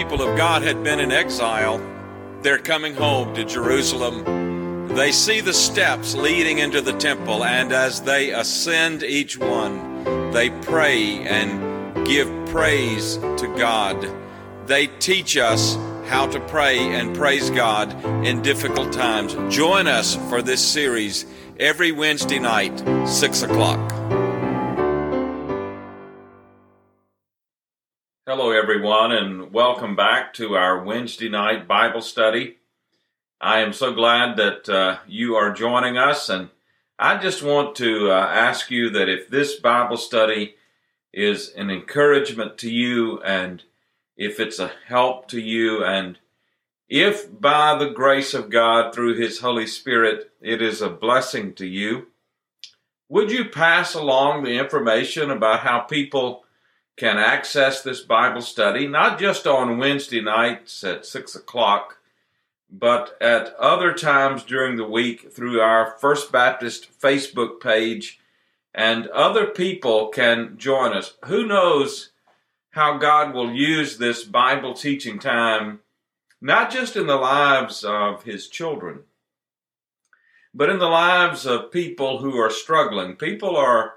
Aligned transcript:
people 0.00 0.22
of 0.22 0.34
God 0.34 0.62
had 0.62 0.82
been 0.82 0.98
in 0.98 1.12
exile, 1.12 1.78
they're 2.40 2.56
coming 2.56 2.94
home 2.94 3.34
to 3.34 3.44
Jerusalem. 3.44 4.88
They 4.94 5.12
see 5.12 5.42
the 5.42 5.52
steps 5.52 6.14
leading 6.14 6.56
into 6.56 6.80
the 6.80 6.94
temple, 6.94 7.44
and 7.44 7.70
as 7.70 8.00
they 8.00 8.30
ascend 8.30 9.02
each 9.02 9.36
one, 9.36 10.32
they 10.32 10.48
pray 10.62 11.18
and 11.28 12.06
give 12.06 12.28
praise 12.46 13.16
to 13.18 13.54
God. 13.58 14.10
They 14.64 14.86
teach 14.86 15.36
us 15.36 15.76
how 16.06 16.26
to 16.28 16.40
pray 16.40 16.78
and 16.78 17.14
praise 17.14 17.50
God 17.50 17.92
in 18.24 18.40
difficult 18.40 18.94
times. 18.94 19.36
Join 19.54 19.86
us 19.86 20.16
for 20.30 20.40
this 20.40 20.66
series 20.66 21.26
every 21.58 21.92
Wednesday 21.92 22.38
night, 22.38 23.06
6 23.06 23.42
o'clock. 23.42 23.99
Everyone, 28.60 29.10
and 29.10 29.54
welcome 29.54 29.96
back 29.96 30.34
to 30.34 30.54
our 30.54 30.84
Wednesday 30.84 31.30
night 31.30 31.66
Bible 31.66 32.02
study. 32.02 32.58
I 33.40 33.60
am 33.60 33.72
so 33.72 33.94
glad 33.94 34.36
that 34.36 34.68
uh, 34.68 34.98
you 35.08 35.34
are 35.34 35.50
joining 35.50 35.96
us, 35.96 36.28
and 36.28 36.50
I 36.98 37.16
just 37.16 37.42
want 37.42 37.74
to 37.76 38.10
uh, 38.10 38.14
ask 38.14 38.70
you 38.70 38.90
that 38.90 39.08
if 39.08 39.30
this 39.30 39.56
Bible 39.56 39.96
study 39.96 40.56
is 41.10 41.54
an 41.56 41.70
encouragement 41.70 42.58
to 42.58 42.70
you, 42.70 43.22
and 43.22 43.62
if 44.18 44.38
it's 44.38 44.58
a 44.58 44.72
help 44.86 45.26
to 45.28 45.40
you, 45.40 45.82
and 45.82 46.18
if 46.86 47.40
by 47.40 47.78
the 47.78 47.88
grace 47.88 48.34
of 48.34 48.50
God 48.50 48.94
through 48.94 49.14
His 49.14 49.38
Holy 49.38 49.66
Spirit 49.66 50.32
it 50.42 50.60
is 50.60 50.82
a 50.82 50.90
blessing 50.90 51.54
to 51.54 51.66
you, 51.66 52.08
would 53.08 53.30
you 53.32 53.46
pass 53.46 53.94
along 53.94 54.44
the 54.44 54.58
information 54.58 55.30
about 55.30 55.60
how 55.60 55.80
people 55.80 56.44
can 57.00 57.16
access 57.16 57.80
this 57.80 58.02
Bible 58.02 58.42
study, 58.42 58.86
not 58.86 59.18
just 59.18 59.46
on 59.46 59.78
Wednesday 59.78 60.20
nights 60.20 60.84
at 60.84 61.06
6 61.06 61.34
o'clock, 61.34 61.96
but 62.70 63.16
at 63.22 63.54
other 63.54 63.94
times 63.94 64.42
during 64.42 64.76
the 64.76 64.84
week 64.84 65.32
through 65.32 65.62
our 65.62 65.96
First 65.98 66.30
Baptist 66.30 66.90
Facebook 67.00 67.58
page, 67.58 68.20
and 68.74 69.06
other 69.06 69.46
people 69.46 70.08
can 70.08 70.58
join 70.58 70.92
us. 70.92 71.14
Who 71.24 71.46
knows 71.46 72.10
how 72.72 72.98
God 72.98 73.32
will 73.32 73.50
use 73.50 73.96
this 73.96 74.22
Bible 74.22 74.74
teaching 74.74 75.18
time, 75.18 75.80
not 76.38 76.70
just 76.70 76.96
in 76.96 77.06
the 77.06 77.16
lives 77.16 77.82
of 77.82 78.24
His 78.24 78.46
children, 78.46 79.04
but 80.52 80.68
in 80.68 80.78
the 80.78 80.84
lives 80.84 81.46
of 81.46 81.72
people 81.72 82.18
who 82.18 82.36
are 82.36 82.50
struggling. 82.50 83.16
People 83.16 83.56
are 83.56 83.94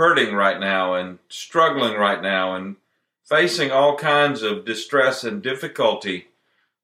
hurting 0.00 0.34
right 0.34 0.58
now 0.58 0.94
and 0.94 1.18
struggling 1.28 1.92
right 1.92 2.22
now 2.22 2.56
and 2.56 2.76
facing 3.22 3.70
all 3.70 3.98
kinds 3.98 4.40
of 4.42 4.64
distress 4.64 5.24
and 5.24 5.42
difficulty 5.42 6.28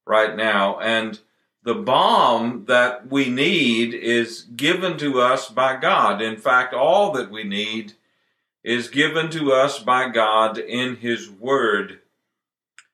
right 0.05 0.37
now. 0.37 0.79
And 0.81 1.19
the 1.63 1.75
balm 1.75 2.67
that 2.67 3.11
we 3.11 3.31
need 3.31 3.95
is 3.95 4.43
given 4.55 4.99
to 4.99 5.19
us 5.23 5.49
by 5.49 5.77
God. 5.77 6.21
In 6.21 6.37
fact, 6.37 6.75
all 6.75 7.11
that 7.13 7.31
we 7.31 7.43
need 7.43 7.95
is 8.63 8.89
given 8.89 9.31
to 9.31 9.51
us 9.51 9.79
by 9.79 10.11
God 10.11 10.59
in 10.59 10.97
His 10.97 11.31
Word. 11.31 12.01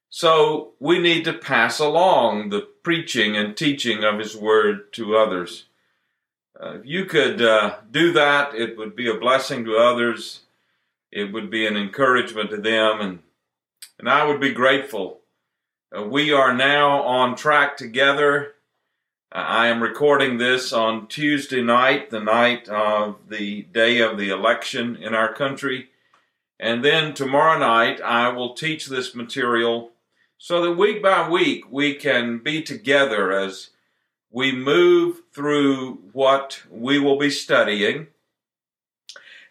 So 0.08 0.74
we 0.78 1.00
need 1.00 1.24
to 1.24 1.32
pass 1.32 1.80
along 1.80 2.50
the 2.50 2.60
preaching 2.60 3.36
and 3.36 3.56
teaching 3.56 4.04
of 4.04 4.20
His 4.20 4.36
Word 4.36 4.92
to 4.92 5.16
others. 5.16 5.64
Uh, 6.62 6.74
if 6.74 6.86
you 6.86 7.05
could 7.05 7.42
uh, 7.42 7.77
do 7.91 8.12
that, 8.12 8.55
it 8.55 8.78
would 8.78 8.94
be 8.94 9.08
a 9.08 9.18
blessing 9.18 9.64
to 9.64 9.77
others. 9.77 10.41
It 11.10 11.32
would 11.32 11.50
be 11.50 11.66
an 11.66 11.77
encouragement 11.77 12.50
to 12.50 12.56
them, 12.56 13.00
and 13.00 13.18
and 13.98 14.08
I 14.08 14.24
would 14.24 14.41
be 14.41 14.52
grateful. 14.52 15.20
Uh, 15.96 16.02
we 16.05 16.33
are 16.33 16.55
now 16.55 17.02
on 17.02 17.34
track 17.34 17.77
together. 17.77 18.55
Uh, 19.33 19.38
I 19.38 19.66
am 19.68 19.83
recording 19.83 20.38
this 20.38 20.73
on 20.73 21.08
Tuesday 21.08 21.62
night, 21.62 22.11
the 22.11 22.20
night 22.20 22.68
of 22.68 23.17
the 23.29 23.62
day 23.62 23.98
of 23.98 24.17
the 24.17 24.30
election 24.30 24.96
in 24.96 25.14
our 25.14 25.34
country. 25.34 25.89
And 26.61 26.84
then 26.84 27.12
tomorrow 27.12 27.58
night, 27.58 28.00
I 28.00 28.29
will 28.29 28.55
teach 28.55 28.86
this 28.86 29.17
material 29.17 29.90
so 30.39 30.62
that 30.62 30.73
week 30.73 31.02
by 31.02 31.29
week 31.29 31.64
we 31.70 31.94
can 31.94 32.39
be 32.39 32.62
together 32.62 33.33
as 33.33 33.70
we 34.30 34.52
move 34.52 35.21
through 35.32 35.94
what 36.12 36.62
we 36.70 36.98
will 36.98 37.18
be 37.18 37.30
studying. 37.30 38.08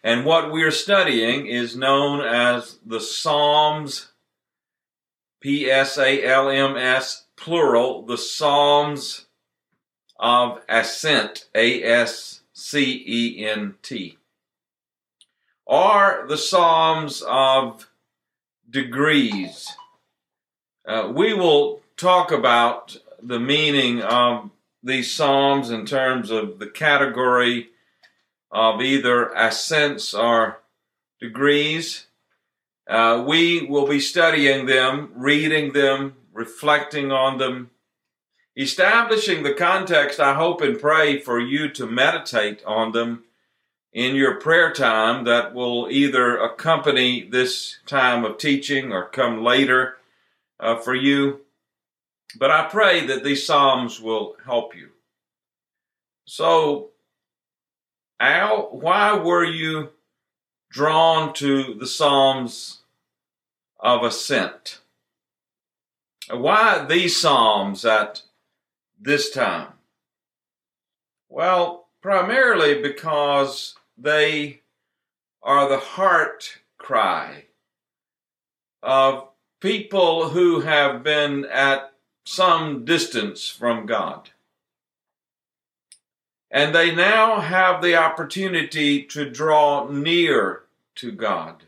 And 0.04 0.24
what 0.24 0.50
we 0.50 0.62
are 0.64 0.72
studying 0.72 1.46
is 1.46 1.76
known 1.76 2.20
as 2.20 2.78
the 2.84 3.00
Psalms, 3.00 4.08
P 5.40 5.70
S 5.70 5.98
A 5.98 6.24
L 6.24 6.48
M 6.48 6.76
S, 6.76 7.26
plural, 7.36 8.02
the 8.02 8.18
Psalms 8.18 9.26
of 10.18 10.60
Ascent, 10.68 11.46
A 11.54 11.82
S 11.82 12.40
C 12.52 13.04
E 13.06 13.46
N 13.46 13.74
T, 13.82 14.18
or 15.66 16.24
the 16.28 16.38
Psalms 16.38 17.22
of 17.26 17.88
Degrees. 18.68 19.68
Uh, 20.84 21.12
we 21.14 21.32
will 21.32 21.80
talk 21.96 22.32
about 22.32 22.96
the 23.22 23.38
meaning 23.38 24.02
of 24.02 24.50
these 24.82 25.12
psalms 25.12 25.70
in 25.70 25.86
terms 25.86 26.30
of 26.30 26.58
the 26.58 26.66
category 26.66 27.68
of 28.50 28.82
either 28.82 29.28
ascents 29.30 30.12
or 30.12 30.60
degrees. 31.20 32.06
Uh, 32.88 33.24
we 33.26 33.64
will 33.64 33.86
be 33.86 34.00
studying 34.00 34.66
them, 34.66 35.12
reading 35.14 35.72
them, 35.72 36.14
reflecting 36.32 37.12
on 37.12 37.38
them, 37.38 37.70
establishing 38.56 39.42
the 39.42 39.54
context, 39.54 40.20
I 40.20 40.34
hope 40.34 40.60
and 40.60 40.78
pray 40.78 41.18
for 41.18 41.40
you 41.40 41.68
to 41.70 41.86
meditate 41.86 42.62
on 42.66 42.92
them 42.92 43.24
in 43.92 44.16
your 44.16 44.34
prayer 44.36 44.72
time 44.72 45.24
that 45.24 45.54
will 45.54 45.88
either 45.90 46.36
accompany 46.38 47.22
this 47.22 47.78
time 47.86 48.24
of 48.24 48.38
teaching 48.38 48.92
or 48.92 49.08
come 49.08 49.44
later 49.44 49.96
uh, 50.58 50.76
for 50.76 50.94
you. 50.94 51.40
But 52.38 52.50
I 52.50 52.66
pray 52.68 53.06
that 53.06 53.24
these 53.24 53.46
Psalms 53.46 54.00
will 54.00 54.36
help 54.44 54.74
you. 54.74 54.90
So, 56.24 56.90
Al, 58.20 58.68
why 58.70 59.14
were 59.14 59.44
you 59.44 59.90
drawn 60.70 61.34
to 61.34 61.74
the 61.74 61.86
Psalms 61.86 62.82
of 63.78 64.02
Ascent? 64.02 64.80
Why 66.30 66.84
these 66.84 67.20
Psalms 67.20 67.84
at 67.84 68.22
this 68.98 69.30
time? 69.30 69.72
Well, 71.28 71.88
primarily 72.00 72.80
because 72.80 73.74
they 73.98 74.60
are 75.42 75.68
the 75.68 75.78
heart 75.78 76.58
cry 76.78 77.44
of 78.82 79.28
people 79.60 80.28
who 80.28 80.60
have 80.60 81.02
been 81.02 81.44
at 81.46 81.91
some 82.24 82.84
distance 82.84 83.48
from 83.48 83.86
God. 83.86 84.30
And 86.50 86.74
they 86.74 86.94
now 86.94 87.40
have 87.40 87.82
the 87.82 87.96
opportunity 87.96 89.02
to 89.04 89.28
draw 89.28 89.88
near 89.88 90.64
to 90.96 91.10
God. 91.10 91.64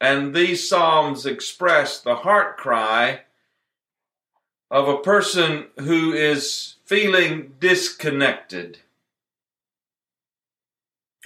And 0.00 0.34
these 0.34 0.68
Psalms 0.68 1.24
express 1.24 2.00
the 2.00 2.16
heart 2.16 2.58
cry 2.58 3.20
of 4.70 4.88
a 4.88 4.98
person 4.98 5.66
who 5.78 6.12
is 6.12 6.74
feeling 6.84 7.54
disconnected. 7.60 8.78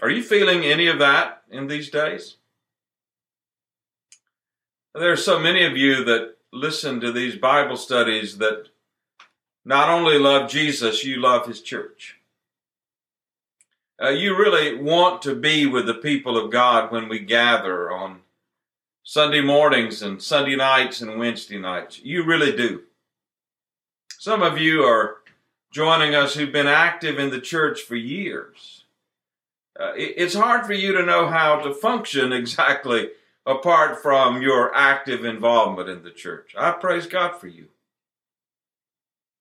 Are 0.03 0.11
you 0.11 0.23
feeling 0.23 0.63
any 0.65 0.89
of 0.89 0.99
that 0.99 1.43
in 1.51 1.67
these 1.67 1.91
days? 1.91 2.37
There 4.95 5.11
are 5.11 5.17
so 5.17 5.39
many 5.39 5.65
of 5.65 5.77
you 5.77 6.05
that 6.05 6.36
listen 6.57 7.01
to 7.01 7.13
these 7.13 7.37
Bible 7.37 7.77
studies 7.77 8.39
that 8.39 8.69
not 9.65 9.89
only 9.89 10.19
love 10.19 10.51
Jesus, 10.51 11.05
you 11.05 11.17
love 11.17 11.47
his 11.47 11.61
church. 11.61 12.17
Uh, 14.03 14.11
you 14.11 14.37
really 14.37 14.77
want 14.81 15.23
to 15.23 15.35
be 15.35 15.67
with 15.67 15.87
the 15.87 15.95
people 15.95 16.37
of 16.37 16.51
God 16.51 16.93
when 16.93 17.09
we 17.09 17.19
gather 17.19 17.91
on 17.91 18.21
Sunday 19.03 19.41
mornings 19.41 20.03
and 20.03 20.23
Sunday 20.23 20.57
nights 20.57 21.01
and 21.01 21.19
Wednesday 21.19 21.59
nights. 21.59 22.01
You 22.03 22.25
really 22.25 22.55
do. 22.55 22.83
Some 24.19 24.43
of 24.43 24.59
you 24.59 24.83
are 24.83 25.19
joining 25.71 26.15
us 26.15 26.35
who've 26.35 26.53
been 26.53 26.67
active 26.67 27.19
in 27.19 27.31
the 27.31 27.41
church 27.41 27.81
for 27.83 27.97
years. 27.97 28.85
Uh, 29.79 29.93
it, 29.93 30.15
it's 30.17 30.35
hard 30.35 30.67
for 30.67 30.73
you 30.73 30.93
to 30.93 31.05
know 31.05 31.27
how 31.27 31.61
to 31.61 31.75
function 31.75 32.33
exactly 32.33 33.11
apart 33.47 34.03
from 34.03 34.43
your 34.43 34.75
active 34.75 35.25
involvement 35.25 35.89
in 35.89 36.03
the 36.03 36.11
church. 36.11 36.55
I 36.59 36.73
praise 36.73 37.07
God 37.07 37.41
for 37.41 37.47
you. 37.47 37.69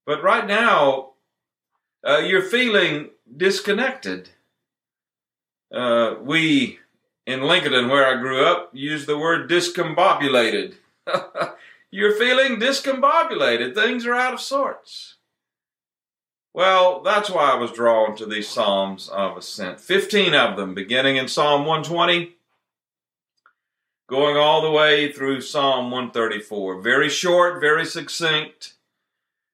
But 0.05 0.23
right 0.23 0.45
now, 0.45 1.13
uh, 2.07 2.19
you're 2.19 2.43
feeling 2.43 3.09
disconnected. 3.35 4.29
Uh, 5.73 6.15
we 6.21 6.79
in 7.25 7.41
Lincoln, 7.41 7.89
where 7.89 8.05
I 8.05 8.21
grew 8.21 8.45
up, 8.45 8.69
use 8.71 9.07
the 9.07 9.17
word 9.17 9.49
discombobulated 9.49 10.75
You're 11.91 12.15
feeling 12.15 12.59
discombobulated. 12.59 13.73
Things 13.73 14.05
are 14.05 14.15
out 14.15 14.33
of 14.33 14.41
sorts. 14.41 15.15
Well, 16.53 17.01
that's 17.01 17.29
why 17.29 17.51
I 17.51 17.55
was 17.55 17.71
drawn 17.71 18.15
to 18.17 18.25
these 18.25 18.47
Psalms 18.47 19.09
of 19.09 19.37
Ascent. 19.37 19.79
15 19.79 20.33
of 20.33 20.57
them, 20.57 20.73
beginning 20.73 21.17
in 21.17 21.27
Psalm 21.27 21.61
120, 21.65 22.34
going 24.07 24.37
all 24.37 24.61
the 24.61 24.71
way 24.71 25.11
through 25.11 25.41
Psalm 25.41 25.91
134. 25.91 26.81
Very 26.81 27.09
short, 27.09 27.59
very 27.59 27.85
succinct, 27.85 28.75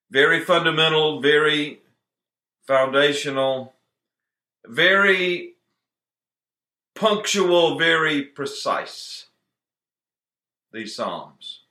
very 0.10 0.42
fundamental, 0.42 1.22
very 1.22 1.80
foundational, 2.68 3.74
very 4.66 5.54
punctual, 6.96 7.78
very 7.78 8.22
precise. 8.22 9.28
These 10.74 10.96
Psalms. 10.96 11.62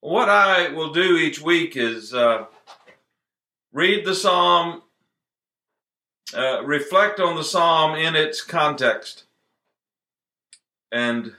What 0.00 0.30
I 0.30 0.68
will 0.68 0.92
do 0.92 1.16
each 1.16 1.42
week 1.42 1.76
is 1.76 2.14
uh, 2.14 2.46
read 3.72 4.06
the 4.06 4.14
Psalm, 4.14 4.82
uh, 6.34 6.64
reflect 6.64 7.20
on 7.20 7.36
the 7.36 7.44
Psalm 7.44 7.94
in 7.96 8.16
its 8.16 8.40
context, 8.40 9.24
and 10.92 11.34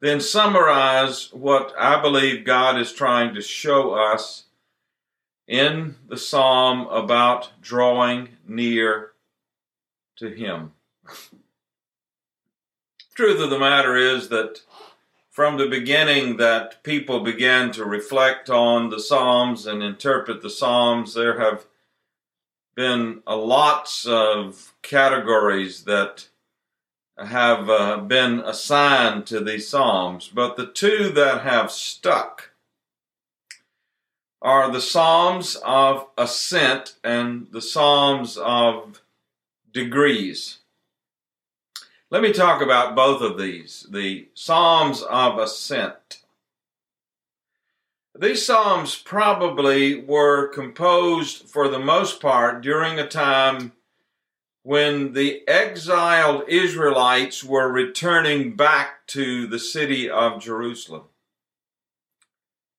then 0.00 0.20
summarize 0.20 1.32
what 1.32 1.74
I 1.78 2.00
believe 2.00 2.44
God 2.44 2.78
is 2.78 2.92
trying 2.92 3.34
to 3.34 3.42
show 3.42 3.92
us 3.94 4.44
in 5.46 5.96
the 6.08 6.16
psalm 6.16 6.86
about 6.88 7.50
drawing 7.60 8.28
near 8.46 9.12
to 10.16 10.28
Him. 10.28 10.72
Truth 13.14 13.40
of 13.40 13.50
the 13.50 13.58
matter 13.58 13.96
is 13.96 14.28
that 14.28 14.60
from 15.38 15.56
the 15.56 15.68
beginning 15.68 16.36
that 16.36 16.82
people 16.82 17.20
began 17.20 17.70
to 17.72 17.84
reflect 17.84 18.50
on 18.50 18.90
the 18.90 19.00
Psalms 19.00 19.66
and 19.66 19.82
interpret 19.82 20.42
the 20.42 20.50
Psalms, 20.50 21.14
there 21.14 21.38
have 21.38 21.64
been 22.74 23.22
lots 23.26 24.04
of 24.04 24.74
categories 24.82 25.84
that 25.84 26.27
have 27.18 27.68
uh, 27.68 27.98
been 27.98 28.40
assigned 28.40 29.26
to 29.26 29.40
these 29.40 29.68
Psalms, 29.68 30.28
but 30.28 30.56
the 30.56 30.66
two 30.66 31.10
that 31.10 31.42
have 31.42 31.70
stuck 31.70 32.50
are 34.40 34.70
the 34.70 34.80
Psalms 34.80 35.56
of 35.64 36.06
ascent 36.16 36.94
and 37.02 37.48
the 37.50 37.62
Psalms 37.62 38.36
of 38.36 39.02
degrees. 39.72 40.58
Let 42.10 42.22
me 42.22 42.32
talk 42.32 42.62
about 42.62 42.96
both 42.96 43.20
of 43.20 43.38
these 43.38 43.86
the 43.90 44.28
Psalms 44.34 45.02
of 45.02 45.38
ascent. 45.38 46.22
These 48.18 48.46
Psalms 48.46 48.96
probably 48.96 50.00
were 50.00 50.48
composed 50.48 51.48
for 51.48 51.68
the 51.68 51.78
most 51.78 52.20
part 52.20 52.62
during 52.62 52.98
a 52.98 53.06
time 53.06 53.72
when 54.68 55.14
the 55.14 55.48
exiled 55.48 56.44
Israelites 56.46 57.42
were 57.42 57.72
returning 57.72 58.54
back 58.54 59.06
to 59.06 59.46
the 59.46 59.58
city 59.58 60.10
of 60.10 60.42
Jerusalem. 60.42 61.04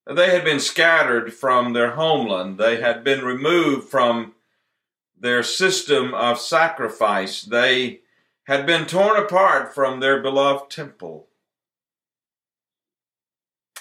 They 0.06 0.30
had 0.30 0.44
been 0.44 0.60
scattered 0.60 1.34
from 1.34 1.74
their 1.74 1.96
homeland. 1.96 2.60
They 2.60 2.80
had 2.80 3.04
been 3.04 3.26
removed 3.26 3.90
from 3.90 4.36
their 5.20 5.42
system 5.42 6.14
of 6.14 6.40
sacrifice. 6.40 7.42
They 7.42 8.02
had 8.44 8.68
been 8.68 8.86
torn 8.86 9.18
apart 9.18 9.74
from 9.74 10.00
their 10.00 10.22
beloved 10.22 10.70
temple. 10.70 11.26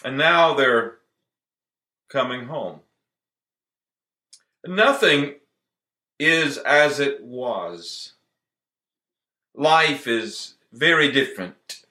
And 0.02 0.16
now 0.16 0.54
they're 0.54 0.94
coming 2.08 2.46
home. 2.46 2.80
Nothing 4.64 5.34
is 6.18 6.58
as 6.58 7.00
it 7.00 7.22
was. 7.22 8.12
Life 9.54 10.06
is 10.06 10.54
very 10.72 11.10
different. 11.10 11.82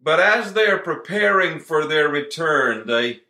But 0.00 0.20
as 0.20 0.52
they 0.52 0.66
are 0.66 0.78
preparing 0.78 1.60
for 1.60 1.84
their 1.84 2.08
return, 2.08 2.86
they 2.86 3.20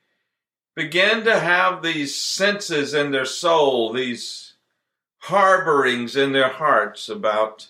begin 0.76 1.24
to 1.24 1.40
have 1.40 1.82
these 1.82 2.14
senses 2.14 2.94
in 2.94 3.10
their 3.10 3.24
soul, 3.24 3.92
these 3.92 4.54
harborings 5.24 6.16
in 6.16 6.32
their 6.32 6.50
hearts 6.50 7.08
about 7.08 7.68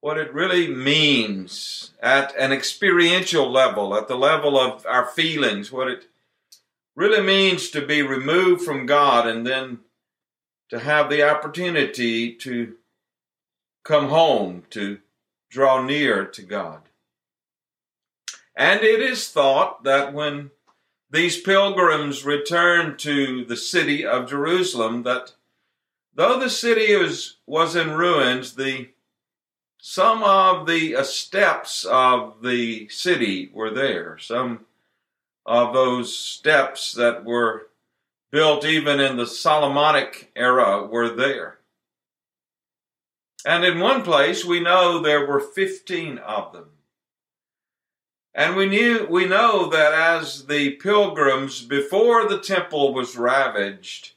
what 0.00 0.16
it 0.16 0.32
really 0.32 0.68
means 0.68 1.92
at 2.02 2.34
an 2.36 2.52
experiential 2.52 3.50
level, 3.50 3.94
at 3.94 4.08
the 4.08 4.16
level 4.16 4.58
of 4.58 4.86
our 4.86 5.06
feelings, 5.06 5.70
what 5.70 5.88
it 5.88 6.06
really 6.94 7.22
means 7.22 7.70
to 7.70 7.84
be 7.84 8.02
removed 8.02 8.62
from 8.62 8.86
God 8.86 9.26
and 9.26 9.46
then 9.46 9.80
to 10.70 10.78
have 10.78 11.10
the 11.10 11.22
opportunity 11.22 12.32
to 12.32 12.76
come 13.84 14.08
home, 14.08 14.64
to 14.70 14.98
draw 15.50 15.82
near 15.82 16.24
to 16.24 16.42
God. 16.42 16.82
And 18.56 18.80
it 18.80 19.00
is 19.00 19.28
thought 19.28 19.84
that 19.84 20.12
when 20.12 20.50
these 21.10 21.40
pilgrims 21.40 22.24
returned 22.24 22.98
to 23.00 23.44
the 23.44 23.56
city 23.56 24.06
of 24.06 24.28
Jerusalem, 24.28 25.02
that 25.02 25.32
though 26.14 26.38
the 26.38 26.50
city 26.50 26.94
was, 26.94 27.36
was 27.46 27.74
in 27.74 27.92
ruins, 27.92 28.54
the 28.54 28.90
some 29.82 30.22
of 30.22 30.66
the 30.66 31.02
steps 31.04 31.86
of 31.86 32.42
the 32.42 32.86
city 32.90 33.50
were 33.52 33.70
there. 33.70 34.18
Some 34.18 34.66
of 35.46 35.72
those 35.72 36.14
steps 36.14 36.92
that 36.92 37.24
were 37.24 37.69
built 38.30 38.64
even 38.64 39.00
in 39.00 39.16
the 39.16 39.26
Solomonic 39.26 40.30
era 40.36 40.86
were 40.86 41.08
there. 41.08 41.58
And 43.44 43.64
in 43.64 43.78
one 43.78 44.02
place 44.02 44.44
we 44.44 44.60
know 44.60 44.98
there 44.98 45.26
were 45.26 45.40
15 45.40 46.18
of 46.18 46.52
them. 46.52 46.70
And 48.34 48.54
we 48.54 48.66
knew 48.66 49.06
we 49.10 49.26
know 49.26 49.68
that 49.70 49.92
as 49.92 50.46
the 50.46 50.72
pilgrims 50.72 51.62
before 51.62 52.28
the 52.28 52.38
temple 52.38 52.94
was 52.94 53.16
ravaged, 53.16 54.12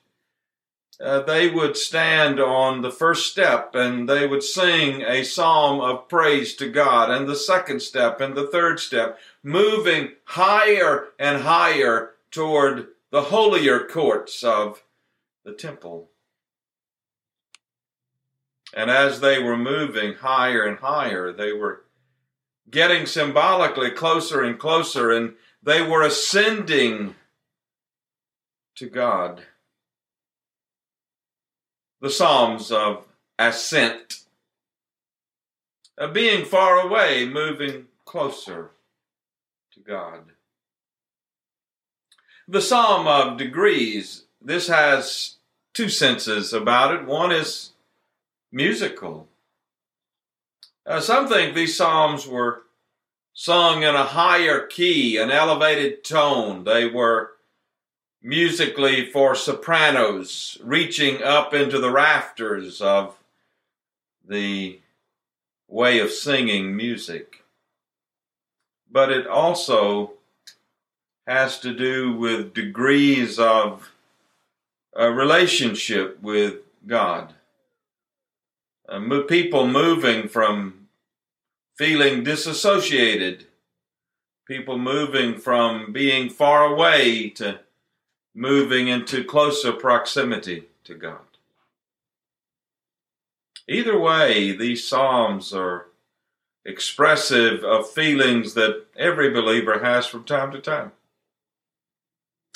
uh, 1.01 1.21
they 1.21 1.49
would 1.49 1.75
stand 1.75 2.39
on 2.39 2.81
the 2.81 2.91
first 2.91 3.31
step 3.31 3.73
and 3.73 4.07
they 4.07 4.27
would 4.27 4.43
sing 4.43 5.01
a 5.01 5.23
psalm 5.23 5.81
of 5.81 6.07
praise 6.07 6.55
to 6.55 6.69
God, 6.69 7.09
and 7.09 7.27
the 7.27 7.35
second 7.35 7.81
step 7.81 8.21
and 8.21 8.35
the 8.35 8.47
third 8.47 8.79
step, 8.79 9.17
moving 9.41 10.11
higher 10.25 11.07
and 11.17 11.41
higher 11.41 12.11
toward 12.29 12.87
the 13.13 13.21
holier 13.21 13.79
courts 13.79 14.43
of 14.43 14.81
the 15.45 15.53
temple. 15.53 16.09
And 18.75 18.89
as 18.89 19.19
they 19.19 19.37
were 19.37 19.55
moving 19.55 20.15
higher 20.15 20.63
and 20.63 20.79
higher, 20.79 21.31
they 21.31 21.53
were 21.53 21.85
getting 22.71 23.05
symbolically 23.05 23.91
closer 23.91 24.41
and 24.41 24.57
closer, 24.57 25.11
and 25.11 25.35
they 25.61 25.83
were 25.83 26.01
ascending 26.01 27.13
to 28.77 28.89
God. 28.89 29.43
The 32.01 32.09
Psalms 32.09 32.71
of 32.71 33.05
ascent, 33.37 34.23
of 35.99 36.13
being 36.13 36.45
far 36.45 36.79
away, 36.79 37.29
moving 37.29 37.85
closer 38.05 38.71
to 39.73 39.79
God. 39.81 40.32
The 42.47 42.61
Psalm 42.61 43.07
of 43.07 43.37
degrees, 43.37 44.23
this 44.41 44.67
has 44.67 45.35
two 45.73 45.87
senses 45.87 46.51
about 46.51 46.93
it. 46.93 47.07
One 47.07 47.31
is 47.31 47.71
musical. 48.51 49.27
Uh, 50.85 50.99
some 50.99 51.29
think 51.29 51.55
these 51.55 51.77
psalms 51.77 52.27
were 52.27 52.63
sung 53.33 53.83
in 53.83 53.95
a 53.95 54.03
higher 54.03 54.67
key, 54.67 55.17
an 55.17 55.31
elevated 55.31 56.03
tone. 56.03 56.65
They 56.65 56.85
were 56.85 57.31
musically 58.21 59.05
for 59.05 59.35
sopranos, 59.35 60.57
reaching 60.61 61.23
up 61.23 61.53
into 61.53 61.79
the 61.79 61.91
rafters 61.91 62.81
of 62.81 63.17
the 64.27 64.79
way 65.69 65.99
of 65.99 66.11
singing 66.11 66.75
music. 66.75 67.43
But 68.91 69.11
it 69.11 69.27
also 69.27 70.13
has 71.25 71.59
to 71.59 71.73
do 71.73 72.15
with 72.15 72.53
degrees 72.53 73.39
of 73.39 73.91
a 74.95 75.11
relationship 75.11 76.21
with 76.21 76.55
God. 76.85 77.33
Uh, 78.87 79.21
people 79.27 79.65
moving 79.67 80.27
from 80.27 80.87
feeling 81.77 82.23
disassociated, 82.23 83.45
people 84.45 84.77
moving 84.77 85.37
from 85.37 85.91
being 85.93 86.29
far 86.29 86.65
away 86.65 87.29
to 87.29 87.59
moving 88.35 88.87
into 88.87 89.23
closer 89.23 89.71
proximity 89.71 90.65
to 90.83 90.93
God. 90.93 91.19
Either 93.67 93.97
way, 93.97 94.51
these 94.51 94.85
Psalms 94.85 95.53
are 95.53 95.87
expressive 96.65 97.63
of 97.63 97.89
feelings 97.89 98.53
that 98.53 98.85
every 98.97 99.29
believer 99.29 99.79
has 99.79 100.05
from 100.05 100.23
time 100.23 100.51
to 100.51 100.59
time. 100.59 100.91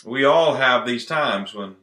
We 0.06 0.24
all 0.24 0.56
have 0.56 0.86
these 0.86 1.06
times 1.06 1.54
when 1.54 1.76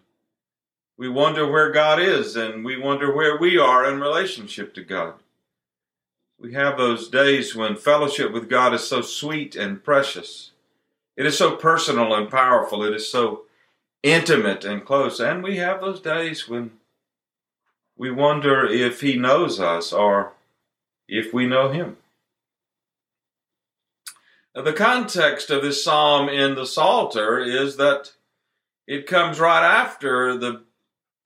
we 0.97 1.09
wonder 1.09 1.50
where 1.50 1.73
God 1.73 2.00
is 2.00 2.37
and 2.37 2.64
we 2.64 2.76
wonder 2.76 3.14
where 3.14 3.37
we 3.37 3.59
are 3.59 3.85
in 3.85 4.00
relationship 4.00 4.75
to 4.75 4.83
God. 4.83 5.14
We 6.38 6.54
have 6.54 6.76
those 6.76 7.09
days 7.09 7.54
when 7.54 7.76
fellowship 7.76 8.33
with 8.33 8.50
God 8.50 8.75
is 8.75 8.87
so 8.87 9.00
sweet 9.00 9.56
and 9.56 9.83
precious. 9.83 10.52
It 11.16 11.26
is 11.26 11.38
so 11.38 11.56
personal 11.56 12.14
and 12.14 12.30
powerful. 12.30 12.85
It 12.85 12.94
is 12.94 13.09
so 13.09 13.42
intimate 14.02 14.64
and 14.64 14.85
close. 14.85 15.21
And 15.21 15.42
we 15.42 15.56
have 15.56 15.80
those 15.80 16.00
days 16.00 16.49
when 16.49 16.73
we 17.97 18.11
wonder 18.11 18.66
if 18.66 19.00
He 19.00 19.16
knows 19.16 19.59
us 19.59 19.92
or 19.92 20.33
if 21.09 21.33
we 21.33 21.47
know 21.47 21.71
Him. 21.71 21.97
The 24.54 24.73
context 24.73 25.50
of 25.50 25.62
this 25.62 25.82
psalm 25.82 26.28
in 26.28 26.54
the 26.54 26.64
Psalter 26.66 27.40
is 27.40 27.76
that 27.76 28.12
it 28.87 29.04
comes 29.04 29.40
right 29.40 29.64
after 29.64 30.38
the 30.38 30.62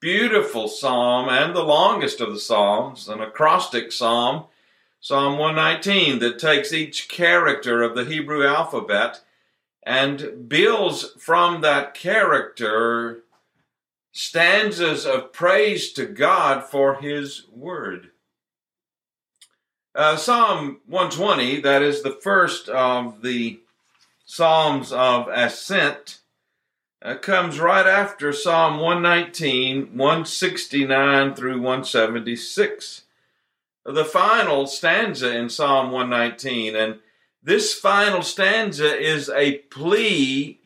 beautiful 0.01 0.67
psalm 0.67 1.29
and 1.29 1.55
the 1.55 1.63
longest 1.63 2.23
of 2.23 2.33
the 2.33 2.41
psalms, 2.41 3.07
an 3.07 3.21
acrostic 3.21 3.93
psalm, 3.93 4.47
Psalm 5.01 5.39
119, 5.39 6.21
that 6.21 6.39
takes 6.39 6.73
each 6.73 7.09
character 7.09 7.83
of 7.83 7.95
the 7.95 8.07
Hebrew 8.07 8.47
alphabet 8.47 9.21
and 9.83 10.49
builds 10.49 11.13
from 11.19 11.61
that 11.61 11.93
character 11.95 13.25
stanzas 14.11 15.05
of 15.05 15.33
praise 15.35 15.93
to 15.93 16.07
God 16.07 16.65
for 16.65 16.95
His 16.97 17.45
Word. 17.53 18.11
Uh, 19.95 20.17
Psalm 20.17 20.81
120, 20.87 21.61
that 21.63 21.83
is 21.83 22.03
the 22.03 22.13
first 22.13 22.69
of 22.69 23.23
the 23.23 23.61
Psalms 24.25 24.93
of 24.93 25.29
Ascent, 25.29 26.19
uh, 27.01 27.15
comes 27.15 27.59
right 27.59 27.87
after 27.87 28.33
Psalm 28.33 28.81
119, 28.81 29.97
169 29.97 31.35
through 31.35 31.61
176. 31.61 33.03
The 33.85 34.05
final 34.05 34.67
stanza 34.67 35.35
in 35.35 35.49
Psalm 35.49 35.91
119, 35.91 36.77
and 36.77 36.99
this 37.43 37.73
final 37.73 38.23
stanza 38.23 38.95
is 38.95 39.31
a 39.31 39.59
plea 39.71 40.61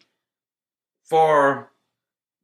for 1.04 1.70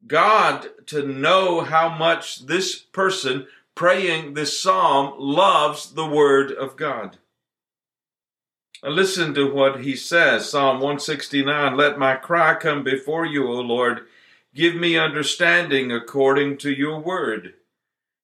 God 0.07 0.69
to 0.87 1.07
know 1.07 1.63
how 1.63 1.89
much 1.89 2.47
this 2.47 2.79
person 2.79 3.49
praying 3.79 4.35
this 4.35 4.61
psalm 4.61 5.15
loves 5.19 5.93
the 5.93 6.05
Word 6.05 6.51
of 6.51 6.77
God. 6.77 7.17
Listen 8.83 9.33
to 9.35 9.49
what 9.49 9.83
he 9.83 9.95
says 9.95 10.51
Psalm 10.51 10.81
169 10.81 11.77
Let 11.77 11.97
my 11.97 12.17
cry 12.17 12.57
come 12.57 12.83
before 12.83 13.25
you, 13.25 13.47
O 13.47 13.61
Lord. 13.61 14.01
Give 14.53 14.75
me 14.75 14.99
understanding 14.99 15.93
according 15.93 16.57
to 16.59 16.73
your 16.73 16.99
word. 16.99 17.55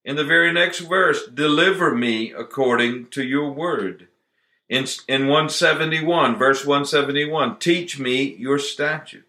In 0.04 0.16
the 0.16 0.25
very 0.25 0.52
next 0.52 0.80
verse, 0.80 1.25
deliver 1.28 1.94
me 1.94 2.32
according 2.32 3.06
to 3.11 3.23
your 3.23 3.52
word. 3.52 4.08
In, 4.68 4.87
in 5.06 5.28
171, 5.28 6.37
verse 6.37 6.66
171, 6.66 7.61
teach 7.61 8.00
me 8.00 8.34
your 8.40 8.58
statutes. 8.58 9.28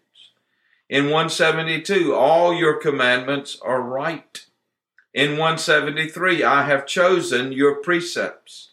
In 0.88 1.04
172, 1.04 2.12
all 2.12 2.52
your 2.52 2.80
commandments 2.80 3.56
are 3.62 3.80
right. 3.80 4.45
In 5.16 5.38
173, 5.38 6.44
I 6.44 6.64
have 6.64 6.84
chosen 6.84 7.50
your 7.50 7.76
precepts. 7.76 8.72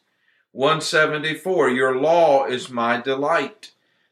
174, 0.51 1.69
your 1.69 1.95
law 1.95 2.45
is 2.45 2.69
my 2.69 2.99
delight. 2.99 3.71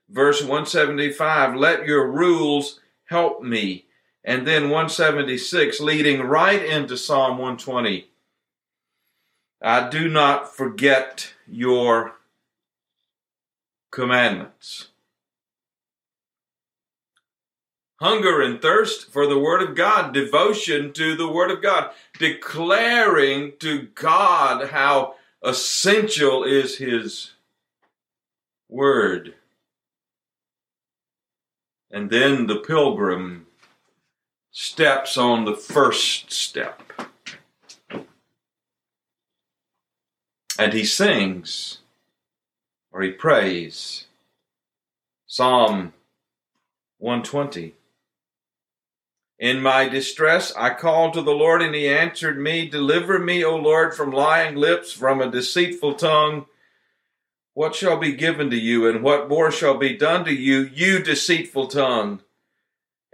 Verse 0.09 0.39
175, 0.39 1.57
let 1.57 1.85
your 1.85 2.09
rules 2.09 2.79
help 3.07 3.43
me. 3.43 3.87
And 4.23 4.47
then 4.47 4.69
176, 4.69 5.81
leading 5.81 6.21
right 6.21 6.63
into 6.63 6.95
Psalm 6.95 7.31
120. 7.31 8.09
I 9.61 9.89
do 9.89 10.07
not 10.07 10.55
forget 10.55 11.33
your 11.45 12.13
commandments. 13.91 14.90
Hunger 18.01 18.41
and 18.41 18.59
thirst 18.59 19.11
for 19.11 19.27
the 19.27 19.37
Word 19.37 19.61
of 19.61 19.75
God, 19.75 20.11
devotion 20.11 20.91
to 20.93 21.15
the 21.15 21.31
Word 21.31 21.51
of 21.51 21.61
God, 21.61 21.91
declaring 22.17 23.53
to 23.59 23.83
God 23.93 24.69
how 24.69 25.15
essential 25.43 26.43
is 26.43 26.77
His 26.77 27.31
Word. 28.67 29.35
And 31.91 32.09
then 32.09 32.47
the 32.47 32.55
pilgrim 32.55 33.45
steps 34.49 35.15
on 35.15 35.45
the 35.45 35.55
first 35.55 36.31
step. 36.31 36.81
And 40.57 40.73
he 40.73 40.85
sings 40.85 41.79
or 42.91 43.01
he 43.01 43.11
prays. 43.11 44.05
Psalm 45.27 45.93
120. 46.97 47.73
In 49.41 49.59
my 49.59 49.89
distress, 49.89 50.53
I 50.55 50.75
called 50.75 51.15
to 51.15 51.23
the 51.23 51.31
Lord, 51.31 51.63
and 51.63 51.73
he 51.73 51.89
answered 51.89 52.39
me. 52.39 52.69
Deliver 52.69 53.17
me, 53.17 53.43
O 53.43 53.55
Lord, 53.55 53.95
from 53.95 54.11
lying 54.11 54.55
lips, 54.55 54.93
from 54.93 55.19
a 55.19 55.31
deceitful 55.31 55.95
tongue. 55.95 56.45
What 57.55 57.73
shall 57.73 57.97
be 57.97 58.11
given 58.11 58.51
to 58.51 58.55
you, 58.55 58.87
and 58.87 59.01
what 59.01 59.27
more 59.27 59.51
shall 59.51 59.79
be 59.79 59.97
done 59.97 60.25
to 60.25 60.31
you, 60.31 60.69
you 60.71 60.99
deceitful 60.99 61.69
tongue? 61.69 62.21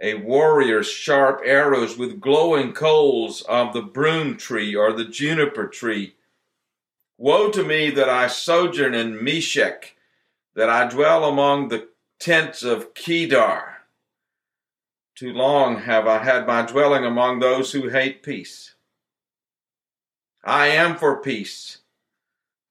A 0.02 0.16
warrior's 0.16 0.90
sharp 0.90 1.40
arrows 1.46 1.96
with 1.96 2.20
glowing 2.20 2.74
coals 2.74 3.40
of 3.48 3.72
the 3.72 3.80
broom 3.80 4.36
tree 4.36 4.76
or 4.76 4.92
the 4.92 5.06
juniper 5.06 5.66
tree. 5.66 6.14
Woe 7.16 7.50
to 7.50 7.64
me 7.64 7.88
that 7.88 8.10
I 8.10 8.26
sojourn 8.26 8.94
in 8.94 9.24
Meshech, 9.24 9.96
that 10.54 10.68
I 10.68 10.90
dwell 10.90 11.24
among 11.24 11.68
the 11.68 11.88
tents 12.20 12.62
of 12.62 12.92
Kedar. 12.92 13.77
Too 15.18 15.32
long 15.32 15.80
have 15.80 16.06
I 16.06 16.22
had 16.22 16.46
my 16.46 16.62
dwelling 16.62 17.04
among 17.04 17.40
those 17.40 17.72
who 17.72 17.88
hate 17.88 18.22
peace. 18.22 18.76
I 20.44 20.68
am 20.68 20.96
for 20.96 21.20
peace, 21.20 21.78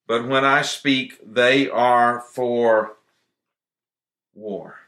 but 0.08 0.26
when 0.26 0.46
I 0.46 0.62
speak, 0.62 1.20
they 1.22 1.70
are 1.70 2.22
for 2.22 2.96
war. 4.34 4.80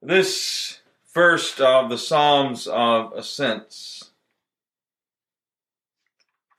This 0.00 0.78
first 1.04 1.60
of 1.60 1.90
the 1.90 1.98
Psalms 1.98 2.68
of 2.68 3.12
Ascents 3.12 4.12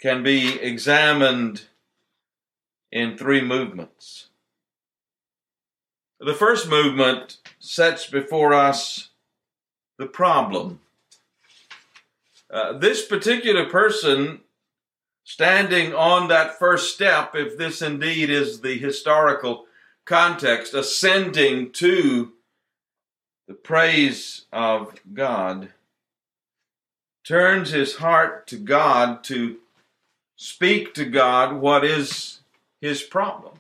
can 0.01 0.21
be 0.21 0.59
examined 0.59 1.61
in 2.91 3.17
three 3.17 3.39
movements. 3.39 4.27
The 6.24 6.34
first 6.34 6.70
movement 6.70 7.36
sets 7.60 8.08
before 8.08 8.53
us 8.53 9.10
the 9.98 10.06
problem. 10.06 10.80
Uh, 12.50 12.77
this 12.77 13.06
particular 13.06 13.65
person 13.65 14.39
standing 15.25 15.94
on 15.94 16.30
that 16.30 16.58
first 16.58 16.94
step, 16.94 17.36
if 17.36 17.58
this 17.58 17.82
indeed 17.82 18.30
is 18.30 18.62
the 18.62 18.77
historical 18.77 19.65
context, 20.06 20.74
ascending 20.74 21.74
to 21.74 22.32
the 23.50 23.53
praise 23.53 24.46
of 24.53 24.96
God, 25.13 25.74
turns 27.25 27.72
his 27.72 27.98
heart 27.98 28.48
to 28.48 28.56
God 28.56 29.25
to 29.25 29.58
speak 30.38 30.94
to 30.94 31.03
God 31.03 31.58
what 31.58 31.84
is 31.84 32.39
his 32.80 33.01
problem. 33.01 33.60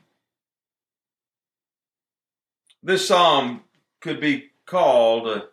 This 2.83 3.07
psalm 3.07 3.63
could 4.01 4.19
be 4.19 4.51
called 4.65 5.27
a 5.27 5.45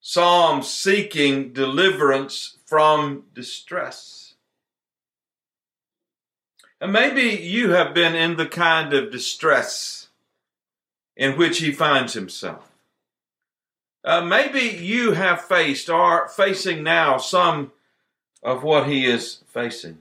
psalm 0.00 0.62
seeking 0.62 1.52
deliverance 1.52 2.58
from 2.64 3.24
distress. 3.34 4.34
And 6.80 6.92
maybe 6.92 7.22
you 7.42 7.70
have 7.70 7.94
been 7.94 8.14
in 8.14 8.36
the 8.36 8.46
kind 8.46 8.94
of 8.94 9.10
distress 9.10 10.08
in 11.16 11.36
which 11.36 11.58
he 11.58 11.72
finds 11.72 12.14
himself. 12.14 12.70
Uh, 14.04 14.20
maybe 14.20 14.60
you 14.60 15.12
have 15.12 15.42
faced 15.42 15.88
or 15.90 16.28
facing 16.28 16.84
now 16.84 17.18
some 17.18 17.72
of 18.42 18.62
what 18.62 18.88
he 18.88 19.06
is 19.06 19.42
facing. 19.46 19.98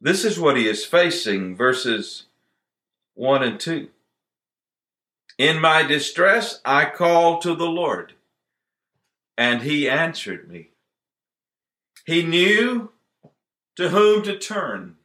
This 0.00 0.24
is 0.24 0.38
what 0.38 0.56
he 0.56 0.68
is 0.68 0.84
facing, 0.84 1.56
verses 1.56 2.24
1 3.14 3.42
and 3.42 3.58
2. 3.58 3.88
In 5.38 5.60
my 5.60 5.84
distress, 5.84 6.60
I 6.64 6.86
called 6.86 7.42
to 7.42 7.54
the 7.54 7.68
Lord, 7.68 8.14
and 9.36 9.62
he 9.62 9.88
answered 9.88 10.50
me. 10.50 10.70
He 12.04 12.24
knew 12.24 12.90
to 13.76 13.90
whom 13.90 14.24
to 14.24 14.36
turn. 14.36 14.96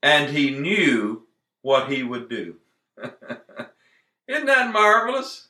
And 0.00 0.30
he 0.30 0.50
knew 0.50 1.26
what 1.62 1.90
he 1.90 2.04
would 2.04 2.28
do. 2.28 2.56
Isn't 4.28 4.46
that 4.46 4.72
marvelous? 4.72 5.48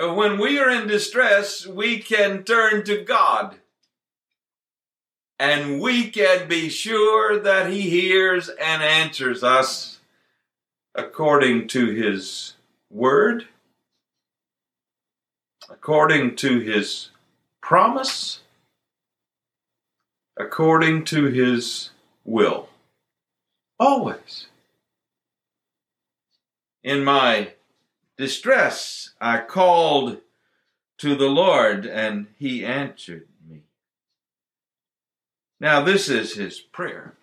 Uh, 0.00 0.14
when 0.14 0.38
we 0.38 0.58
are 0.60 0.70
in 0.70 0.86
distress, 0.86 1.66
we 1.66 1.98
can 1.98 2.44
turn 2.44 2.84
to 2.84 3.02
God. 3.02 3.56
And 5.40 5.80
we 5.80 6.10
can 6.10 6.48
be 6.48 6.68
sure 6.68 7.38
that 7.40 7.70
He 7.70 7.82
hears 7.82 8.48
and 8.48 8.82
answers 8.82 9.44
us 9.44 9.97
according 10.98 11.68
to 11.68 11.86
His 11.90 12.54
Word, 12.90 13.46
according 15.70 16.34
to 16.36 16.58
His 16.58 17.10
promise, 17.62 18.40
according 20.36 21.04
to 21.04 21.26
His 21.26 21.90
will. 22.24 22.68
Always. 23.78 24.48
In 26.82 27.04
my 27.04 27.52
distress, 28.16 29.10
I 29.20 29.38
called 29.38 30.18
to 30.98 31.14
the 31.14 31.28
Lord, 31.28 31.86
and 31.86 32.26
he 32.38 32.64
answered 32.64 33.28
me. 33.48 33.62
Now, 35.60 35.80
this 35.80 36.08
is 36.08 36.34
his 36.34 36.58
prayer 36.58 37.14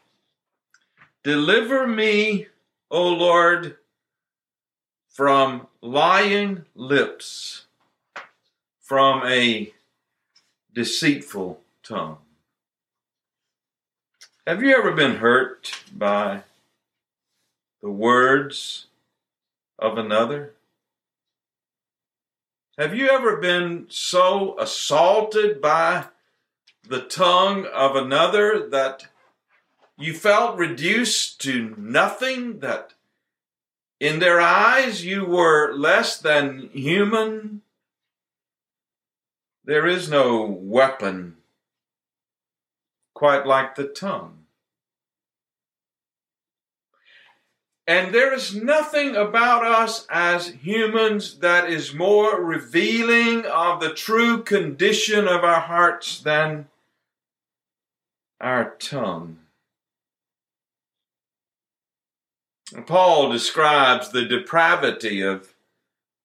Deliver 1.24 1.88
me, 1.88 2.48
O 2.92 3.08
Lord, 3.08 3.78
from 5.10 5.68
lying 5.82 6.66
lips, 6.76 7.66
from 8.80 9.26
a 9.26 9.74
deceitful 10.74 11.62
tongue. 11.82 12.18
Have 14.46 14.62
you 14.62 14.76
ever 14.76 14.92
been 14.92 15.16
hurt 15.16 15.72
by 15.92 16.42
the 17.82 17.90
words 17.90 18.88
of 19.80 19.98
another? 19.98 20.54
Have 22.78 22.94
you 22.94 23.10
ever 23.10 23.38
been 23.38 23.88
so 23.90 24.60
assaulted 24.60 25.62
by 25.62 26.06
the 26.88 27.02
tongue 27.02 27.66
of 27.74 27.96
another 27.96 28.68
that 28.70 29.08
you 29.98 30.14
felt 30.14 30.58
reduced 30.58 31.42
to 31.42 31.76
nothing, 31.78 32.60
that 32.60 32.94
in 34.00 34.20
their 34.20 34.42
eyes 34.42 35.06
you 35.06 35.26
were 35.26 35.74
less 35.74 36.18
than 36.18 36.70
human? 36.74 37.62
There 39.64 39.88
is 39.88 40.10
no 40.10 40.46
weapon 40.46 41.38
quite 43.14 43.46
like 43.46 43.76
the 43.76 43.88
tongue. 43.88 44.40
And 47.88 48.14
there 48.14 48.34
is 48.34 48.56
nothing 48.56 49.16
about 49.16 49.64
us 49.64 50.08
as 50.10 50.48
humans 50.48 51.40
that 51.40 51.70
is 51.70 51.94
more 51.94 52.44
revealing 52.44 53.46
of 53.46 53.80
the 53.80 53.94
true 53.94 54.42
condition 54.42 55.28
of 55.28 55.44
our 55.44 55.62
hearts 55.62 56.20
than 56.20 56.68
our 58.42 58.72
tongue. 58.80 59.38
Paul 62.86 63.32
describes 63.32 64.10
the 64.10 64.26
depravity 64.26 65.22
of 65.22 65.54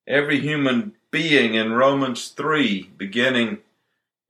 every 0.06 0.40
human 0.40 0.94
being 1.10 1.54
in 1.54 1.72
Romans 1.72 2.28
3, 2.28 2.90
beginning 2.96 3.58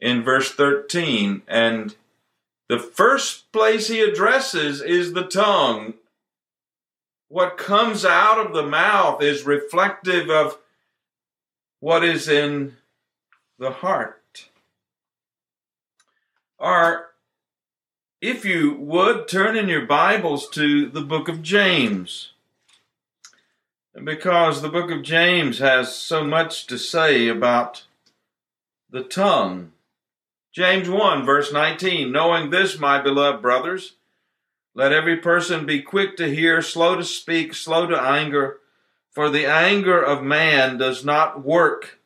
in 0.00 0.22
verse 0.22 0.50
13. 0.52 1.42
And 1.46 1.94
the 2.68 2.78
first 2.78 3.52
place 3.52 3.88
he 3.88 4.00
addresses 4.00 4.80
is 4.80 5.12
the 5.12 5.26
tongue 5.26 5.94
what 7.30 7.56
comes 7.56 8.04
out 8.04 8.44
of 8.44 8.52
the 8.52 8.66
mouth 8.66 9.22
is 9.22 9.46
reflective 9.46 10.28
of 10.28 10.58
what 11.78 12.04
is 12.04 12.28
in 12.28 12.76
the 13.56 13.70
heart. 13.70 14.48
Or, 16.58 17.09
if 18.20 18.44
you 18.44 18.74
would, 18.74 19.28
turn 19.28 19.56
in 19.56 19.68
your 19.68 19.86
Bibles 19.86 20.48
to 20.50 20.86
the 20.86 21.00
book 21.00 21.28
of 21.28 21.42
James. 21.42 22.32
Because 24.02 24.60
the 24.60 24.68
book 24.68 24.90
of 24.90 25.02
James 25.02 25.58
has 25.58 25.94
so 25.94 26.22
much 26.22 26.66
to 26.66 26.78
say 26.78 27.28
about 27.28 27.84
the 28.90 29.02
tongue. 29.02 29.72
James 30.52 30.88
1, 30.88 31.24
verse 31.24 31.52
19 31.52 32.12
Knowing 32.12 32.50
this, 32.50 32.78
my 32.78 33.00
beloved 33.00 33.40
brothers, 33.40 33.94
let 34.74 34.92
every 34.92 35.16
person 35.16 35.64
be 35.64 35.80
quick 35.80 36.16
to 36.18 36.32
hear, 36.32 36.60
slow 36.60 36.96
to 36.96 37.04
speak, 37.04 37.54
slow 37.54 37.86
to 37.86 37.98
anger, 37.98 38.58
for 39.10 39.30
the 39.30 39.46
anger 39.46 40.00
of 40.00 40.22
man 40.22 40.76
does 40.76 41.04
not 41.04 41.42
work 41.42 42.00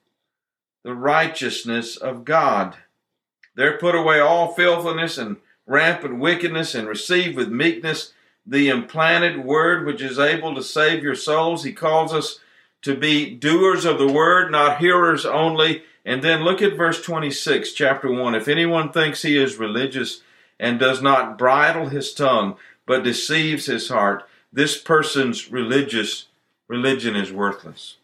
the 0.84 0.94
righteousness 0.94 1.96
of 1.96 2.24
God. 2.24 2.76
There 3.56 3.78
put 3.78 3.94
away 3.94 4.20
all 4.20 4.54
filthiness 4.54 5.18
and 5.18 5.38
rampant 5.66 6.18
wickedness, 6.18 6.74
and 6.74 6.88
receive 6.88 7.36
with 7.36 7.48
meekness 7.48 8.12
the 8.46 8.68
implanted 8.68 9.44
word 9.44 9.86
which 9.86 10.02
is 10.02 10.18
able 10.18 10.54
to 10.54 10.62
save 10.62 11.02
your 11.02 11.14
souls. 11.14 11.64
He 11.64 11.72
calls 11.72 12.12
us 12.12 12.40
to 12.82 12.94
be 12.94 13.34
doers 13.34 13.84
of 13.84 13.98
the 13.98 14.12
word, 14.12 14.52
not 14.52 14.78
hearers 14.78 15.24
only. 15.24 15.84
And 16.04 16.22
then 16.22 16.44
look 16.44 16.60
at 16.60 16.76
verse 16.76 17.02
26, 17.02 17.72
chapter 17.72 18.12
1. 18.12 18.34
If 18.34 18.46
anyone 18.46 18.92
thinks 18.92 19.22
he 19.22 19.38
is 19.38 19.56
religious, 19.56 20.20
and 20.58 20.78
does 20.78 21.02
not 21.02 21.38
bridle 21.38 21.88
his 21.88 22.12
tongue, 22.12 22.56
but 22.86 23.04
deceives 23.04 23.66
his 23.66 23.88
heart, 23.88 24.26
this 24.52 24.78
person's 24.78 25.50
religious 25.50 26.26
religion 26.68 27.16
is 27.16 27.32
worthless. 27.32 27.96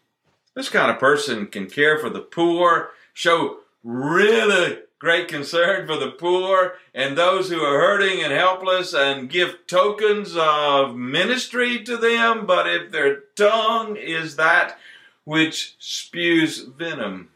This 0.53 0.69
kind 0.69 0.91
of 0.91 0.99
person 0.99 1.47
can 1.47 1.69
care 1.69 1.97
for 1.97 2.09
the 2.09 2.19
poor, 2.19 2.91
show 3.13 3.59
really 3.83 4.79
great 5.01 5.27
concern 5.27 5.87
for 5.87 5.97
the 5.97 6.11
poor 6.11 6.75
and 6.93 7.17
those 7.17 7.49
who 7.49 7.59
are 7.59 7.79
hurting 7.79 8.21
and 8.21 8.31
helpless, 8.31 8.93
and 8.93 9.31
give 9.31 9.65
tokens 9.65 10.37
of 10.37 10.95
ministry 10.95 11.83
to 11.83 11.97
them. 11.97 12.45
But 12.45 12.67
if 12.67 12.91
their 12.91 13.21
tongue 13.35 13.97
is 13.97 14.35
that 14.35 14.77
which 15.25 15.75
spews 15.79 16.59
venom 16.59 17.29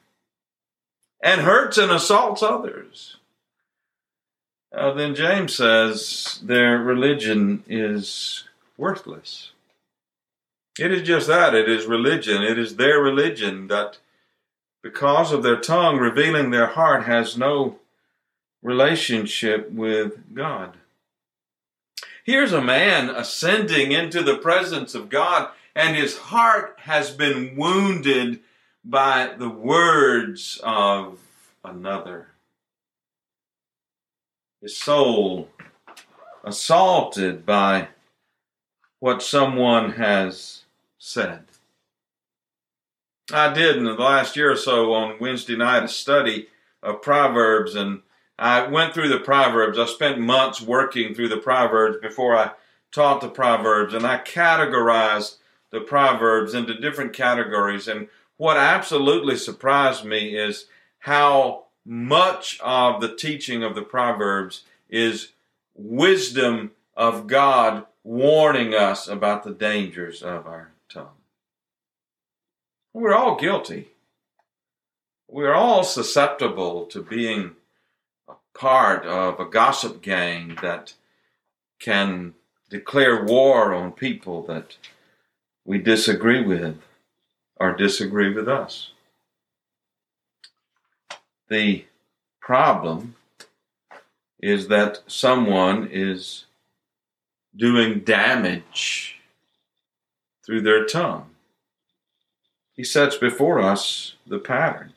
and 1.23 1.41
hurts 1.41 1.80
and 1.80 1.91
assaults 1.91 2.43
others, 2.43 3.17
uh, 4.71 4.93
then 4.93 5.15
James 5.15 5.56
says 5.56 6.39
their 6.43 6.78
religion 6.78 7.63
is 7.67 8.43
worthless. 8.78 9.54
It 10.78 10.91
is 10.91 11.01
just 11.01 11.28
that. 11.28 11.56
It 11.56 11.67
is 11.67 11.88
religion. 11.88 12.43
It 12.43 12.60
is 12.60 12.75
their 12.75 12.99
religion 12.99 13.69
that, 13.69 13.97
because 14.85 15.31
of 15.31 15.41
their 15.41 15.59
tongue 15.59 15.97
revealing 15.97 16.51
their 16.51 16.67
heart, 16.67 17.05
has 17.05 17.35
no 17.35 17.79
relationship 18.61 19.71
with 19.71 20.31
God. 20.31 20.77
Here's 22.23 22.53
a 22.53 22.61
man 22.61 23.09
ascending 23.09 23.91
into 23.91 24.21
the 24.21 24.37
presence 24.37 24.93
of 24.93 25.09
God, 25.09 25.49
and 25.75 25.95
his 25.95 26.15
heart 26.15 26.75
has 26.81 27.09
been 27.09 27.55
wounded 27.55 28.41
by 28.83 29.33
the 29.35 29.49
words 29.49 30.61
of 30.63 31.17
another 31.63 32.27
his 34.61 34.77
soul 34.77 35.49
assaulted 36.43 37.43
by 37.43 37.87
what 38.99 39.23
someone 39.23 39.93
has 39.93 40.61
said. 40.99 41.45
I 43.33 43.51
did 43.53 43.77
in 43.77 43.85
the 43.85 43.93
last 43.93 44.35
year 44.35 44.51
or 44.51 44.55
so 44.55 44.93
on 44.93 45.19
Wednesday 45.19 45.55
night 45.55 45.83
a 45.83 45.88
study 45.88 46.49
of 46.83 47.01
Proverbs, 47.01 47.73
and 47.73 48.01
I 48.38 48.67
went 48.67 48.93
through 48.93 49.09
the 49.09 49.19
Proverbs. 49.19 49.79
I 49.79 49.85
spent 49.88 50.19
months 50.19 50.61
working 50.61 51.15
through 51.15 51.29
the 51.29 51.38
Proverbs 51.38 51.97
before 52.01 52.35
I 52.35 52.51
taught 52.91 53.21
the 53.21 53.29
Proverbs, 53.29 53.93
and 53.93 54.05
I 54.05 54.19
categorized 54.19 55.38
the 55.71 55.81
Proverbs 55.81 56.53
into 56.53 56.79
different 56.79 57.13
categories. 57.13 57.88
And 57.88 58.09
what 58.38 58.57
absolutely 58.57 59.38
surprised 59.38 60.05
me 60.05 60.38
is 60.38 60.67
how 60.99 61.65
much 61.83 62.59
of 62.61 63.01
the 63.01 63.15
teaching 63.15 63.63
of 63.63 63.73
the 63.73 63.81
Proverbs 63.81 64.63
is 64.89 65.31
wisdom 65.73 66.71
of 66.95 67.25
God 67.25 67.85
warning 68.03 68.75
us 68.75 69.07
about 69.07 69.43
the 69.43 69.51
dangers 69.51 70.21
of 70.21 70.45
our. 70.45 70.74
We're 72.95 73.13
all 73.13 73.36
guilty. 73.36 73.89
We're 75.27 75.53
all 75.53 75.84
susceptible 75.84 76.86
to 76.86 77.01
being 77.01 77.58
a 78.29 78.36
part 78.58 79.05
of 79.05 79.38
a 79.38 79.49
gossip 79.49 80.01
gang 80.01 80.58
that 80.62 80.93
can 81.77 82.36
declare 82.69 83.25
war 83.25 83.73
on 83.73 83.91
people 83.91 84.43
that 84.43 84.77
we 85.65 85.77
disagree 85.77 86.41
with 86.41 86.77
or 87.58 87.75
disagree 87.75 88.34
with 88.34 88.47
us. 88.47 88.91
The 91.49 91.84
problem 92.39 93.15
is 94.39 94.69
that 94.69 95.03
someone 95.05 95.89
is 95.91 96.45
doing 97.53 98.05
damage 98.05 99.17
through 100.45 100.62
their 100.62 100.86
tongue. 100.86 101.34
He 102.75 102.83
sets 102.83 103.15
before 103.15 103.59
us 103.59 104.15
the 104.27 104.39
pattern. 104.39 104.93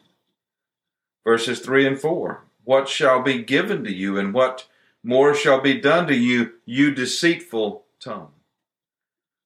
Verses 1.24 1.60
3 1.60 1.86
and 1.86 2.00
4 2.00 2.42
What 2.64 2.88
shall 2.88 3.22
be 3.22 3.42
given 3.42 3.84
to 3.84 3.92
you, 3.92 4.18
and 4.18 4.34
what 4.34 4.66
more 5.02 5.34
shall 5.34 5.60
be 5.60 5.80
done 5.80 6.06
to 6.08 6.14
you, 6.14 6.54
you 6.64 6.92
deceitful 6.92 7.84
tongue? 8.00 8.32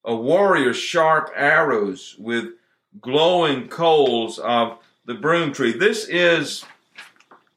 A 0.05 0.16
warrior's 0.16 0.79
sharp 0.79 1.31
arrows 1.37 2.16
with 2.18 2.55
glowing 3.01 3.68
coals 3.68 4.38
of 4.38 4.79
the 5.05 5.14
broom 5.14 5.53
tree. 5.53 5.73
This 5.73 6.09
is 6.09 6.64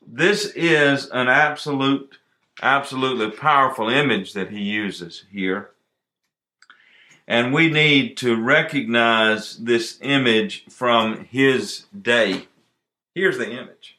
this 0.06 0.46
is 0.56 1.10
an 1.10 1.28
absolute 1.28 2.20
absolutely 2.62 3.32
powerful 3.32 3.90
image 3.90 4.34
that 4.34 4.50
he 4.50 4.62
uses 4.62 5.26
here. 5.32 5.72
And 7.28 7.54
we 7.54 7.70
need 7.70 8.18
to 8.18 8.40
recognize 8.40 9.58
this 9.58 9.98
image 10.02 10.66
from 10.70 11.26
his 11.26 11.86
day. 12.00 12.48
Here's 13.16 13.38
the 13.38 13.50
image. 13.50 13.98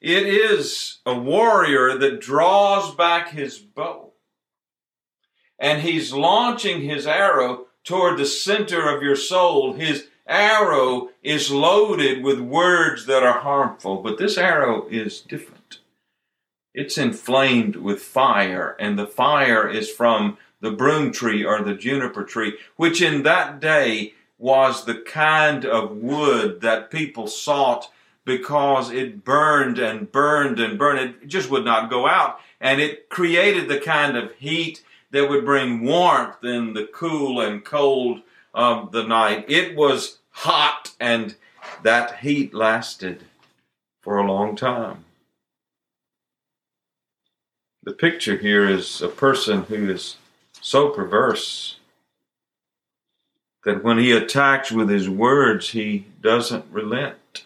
It 0.00 0.26
is 0.26 0.98
a 1.06 1.14
warrior 1.14 1.96
that 1.98 2.20
draws 2.20 2.94
back 2.94 3.30
his 3.30 3.58
bow 3.58 4.12
and 5.62 5.82
he's 5.82 6.12
launching 6.12 6.82
his 6.82 7.06
arrow 7.06 7.66
toward 7.84 8.18
the 8.18 8.26
center 8.26 8.94
of 8.94 9.02
your 9.02 9.14
soul. 9.14 9.74
His 9.74 10.08
arrow 10.26 11.10
is 11.22 11.52
loaded 11.52 12.24
with 12.24 12.40
words 12.40 13.06
that 13.06 13.22
are 13.22 13.40
harmful, 13.40 14.02
but 14.02 14.18
this 14.18 14.36
arrow 14.36 14.88
is 14.88 15.20
different. 15.20 15.78
It's 16.74 16.98
inflamed 16.98 17.76
with 17.76 18.02
fire, 18.02 18.76
and 18.80 18.98
the 18.98 19.06
fire 19.06 19.68
is 19.68 19.88
from 19.88 20.36
the 20.62 20.70
broom 20.70 21.12
tree 21.12 21.44
or 21.44 21.60
the 21.60 21.74
juniper 21.74 22.24
tree, 22.24 22.56
which 22.76 23.02
in 23.02 23.24
that 23.24 23.60
day 23.60 24.14
was 24.38 24.84
the 24.84 24.94
kind 24.94 25.66
of 25.66 25.96
wood 25.96 26.62
that 26.62 26.90
people 26.90 27.26
sought 27.26 27.90
because 28.24 28.90
it 28.90 29.24
burned 29.24 29.78
and 29.78 30.10
burned 30.10 30.60
and 30.60 30.78
burned. 30.78 31.00
It 31.00 31.28
just 31.28 31.50
would 31.50 31.64
not 31.64 31.90
go 31.90 32.06
out. 32.06 32.38
And 32.60 32.80
it 32.80 33.08
created 33.08 33.68
the 33.68 33.80
kind 33.80 34.16
of 34.16 34.32
heat 34.36 34.82
that 35.10 35.28
would 35.28 35.44
bring 35.44 35.84
warmth 35.84 36.42
in 36.44 36.74
the 36.74 36.88
cool 36.92 37.40
and 37.40 37.64
cold 37.64 38.22
of 38.54 38.92
the 38.92 39.02
night. 39.02 39.44
It 39.48 39.76
was 39.76 40.18
hot 40.30 40.92
and 41.00 41.34
that 41.82 42.20
heat 42.20 42.54
lasted 42.54 43.24
for 44.00 44.18
a 44.18 44.26
long 44.26 44.54
time. 44.54 45.04
The 47.82 47.92
picture 47.92 48.36
here 48.36 48.68
is 48.68 49.02
a 49.02 49.08
person 49.08 49.64
who 49.64 49.90
is 49.90 50.16
so 50.62 50.88
perverse 50.88 51.76
that 53.64 53.84
when 53.84 53.98
he 53.98 54.12
attacks 54.12 54.72
with 54.72 54.88
his 54.88 55.10
words, 55.10 55.70
he 55.70 56.06
doesn't 56.20 56.64
relent. 56.70 57.44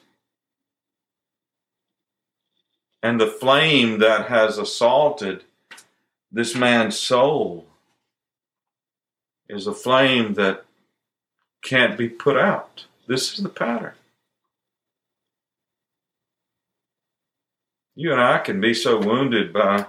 And 3.02 3.20
the 3.20 3.26
flame 3.26 3.98
that 3.98 4.28
has 4.28 4.58
assaulted 4.58 5.44
this 6.30 6.54
man's 6.54 6.98
soul 6.98 7.66
is 9.48 9.66
a 9.66 9.74
flame 9.74 10.34
that 10.34 10.64
can't 11.62 11.96
be 11.96 12.08
put 12.08 12.36
out. 12.36 12.84
This 13.06 13.32
is 13.32 13.42
the 13.42 13.48
pattern. 13.48 13.94
You 17.94 18.12
and 18.12 18.20
I 18.20 18.38
can 18.38 18.60
be 18.60 18.74
so 18.74 18.98
wounded 18.98 19.54
by 19.54 19.86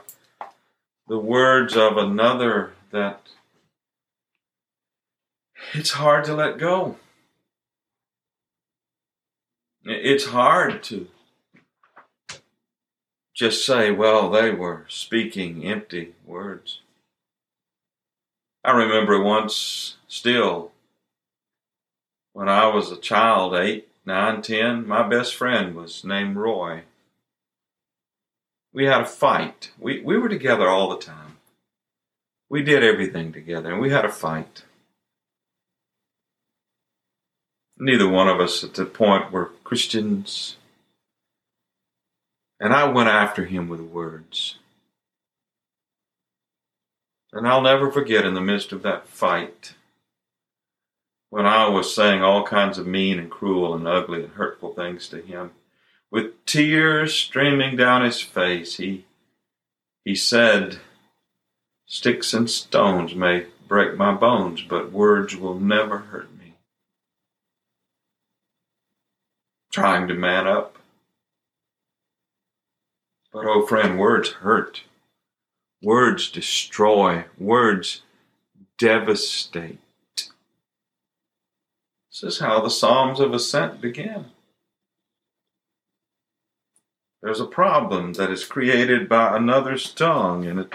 the 1.08 1.20
words 1.20 1.76
of 1.76 1.98
another 1.98 2.74
that 2.92 3.22
it's 5.74 5.92
hard 5.92 6.26
to 6.26 6.34
let 6.34 6.58
go. 6.58 6.98
It's 9.84 10.26
hard 10.26 10.84
to 10.84 11.08
just 13.34 13.66
say, 13.66 13.92
well, 13.92 14.30
they 14.30 14.52
were 14.52 14.86
speaking 14.90 15.66
empty 15.66 16.14
words. 16.26 16.82
I 18.64 18.72
remember 18.72 19.22
once 19.22 19.98
still 20.08 20.72
when 22.34 22.50
I 22.50 22.68
was 22.68 22.92
a 22.92 22.98
child, 22.98 23.56
eight, 23.56 23.88
nine, 24.06 24.42
ten, 24.42 24.88
my 24.88 25.08
best 25.08 25.36
friend 25.36 25.76
was 25.76 26.04
named 26.04 26.36
Roy 26.36 26.84
we 28.78 28.86
had 28.86 29.02
a 29.02 29.06
fight. 29.06 29.72
We, 29.80 30.02
we 30.02 30.20
were 30.20 30.30
together 30.30 30.70
all 30.70 30.90
the 30.90 31.04
time. 31.04 31.27
We 32.50 32.64
did 32.64 32.84
everything 32.84 33.34
together, 33.34 33.72
and 33.72 33.82
we 33.82 33.90
had 33.90 34.06
a 34.06 34.10
fight. 34.10 34.64
Neither 37.78 38.08
one 38.08 38.28
of 38.28 38.40
us 38.40 38.64
at 38.64 38.74
the 38.74 38.86
point 38.86 39.32
were 39.32 39.52
Christians. 39.64 40.58
And 42.60 42.74
I 42.74 42.86
went 42.86 43.10
after 43.10 43.46
him 43.46 43.68
with 43.68 43.82
words. 43.82 44.58
And 47.32 47.48
I'll 47.48 47.62
never 47.62 47.92
forget 47.92 48.26
in 48.26 48.34
the 48.34 48.42
midst 48.42 48.72
of 48.72 48.82
that 48.84 49.08
fight 49.08 49.74
when 51.30 51.46
I 51.46 51.68
was 51.68 51.94
saying 51.94 52.24
all 52.24 52.44
kinds 52.44 52.78
of 52.78 52.88
mean 52.88 53.20
and 53.20 53.30
cruel 53.30 53.76
and 53.76 53.88
ugly 53.88 54.24
and 54.24 54.34
hurtful 54.34 54.74
things 54.74 55.08
to 55.10 55.22
him. 55.22 55.52
With 56.10 56.46
tears 56.46 57.14
streaming 57.14 57.76
down 57.76 58.06
his 58.06 58.22
face, 58.22 58.78
he, 58.78 59.06
he 60.06 60.16
said, 60.16 60.80
Sticks 61.90 62.34
and 62.34 62.50
stones 62.50 63.16
may 63.16 63.46
break 63.66 63.96
my 63.96 64.14
bones, 64.14 64.62
but 64.62 64.92
words 64.92 65.38
will 65.38 65.58
never 65.58 66.00
hurt 66.00 66.30
me. 66.38 66.56
Trying 69.72 70.10
to 70.10 70.14
man 70.14 70.48
up. 70.48 70.78
But, 73.32 73.46
oh 73.46 73.66
friend, 73.66 73.98
words 73.98 74.30
hurt. 74.30 74.84
Words 75.82 76.30
destroy. 76.30 77.24
Words 77.38 78.02
devastate. 78.78 79.80
This 82.12 82.24
is 82.24 82.40
how 82.40 82.60
the 82.60 82.70
Psalms 82.70 83.22
of 83.22 83.34
Ascent 83.34 83.80
begin. 83.80 84.26
There's 87.22 87.40
a 87.40 87.46
problem 87.46 88.14
that 88.14 88.30
is 88.30 88.44
created 88.44 89.08
by 89.08 89.38
another's 89.38 89.94
tongue, 89.94 90.46
and 90.46 90.60
it 90.60 90.74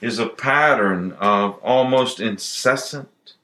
is 0.00 0.18
a 0.18 0.28
pattern 0.28 1.12
of 1.12 1.58
almost 1.62 2.20
incessant, 2.20 3.34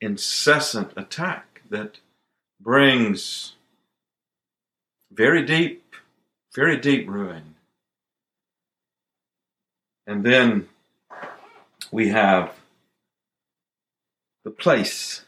incessant 0.00 0.92
attack 0.96 1.62
that 1.70 1.98
brings 2.60 3.54
very 5.10 5.44
deep, 5.44 5.94
very 6.54 6.76
deep 6.76 7.08
ruin. 7.08 7.54
And 10.06 10.24
then 10.24 10.68
we 11.90 12.08
have 12.08 12.52
the 14.44 14.50
place, 14.50 15.24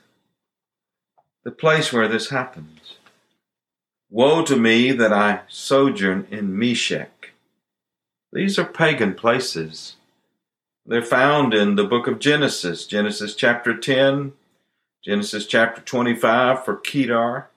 the 1.43 1.51
place 1.51 1.93
where 1.93 2.07
this 2.07 2.31
happens. 2.31 2.97
Woe 4.11 4.45
to 4.45 4.57
me 4.57 4.93
that 4.93 5.13
I 5.13 5.41
sojourn 5.49 6.27
in 6.31 6.57
Meshech. 6.59 7.33
These 8.33 8.59
are 8.59 8.65
pagan 8.65 9.15
places. 9.15 9.97
They're 10.85 11.03
found 11.03 11.55
in 11.55 11.77
the 11.77 11.85
book 11.85 12.07
of 12.07 12.19
Genesis, 12.19 12.87
Genesis 12.87 13.35
chapter 13.35 13.77
10, 13.77 14.33
Genesis 15.03 15.47
chapter 15.47 15.81
25 15.81 16.63
for 16.63 16.77
Kedar. 16.77 17.49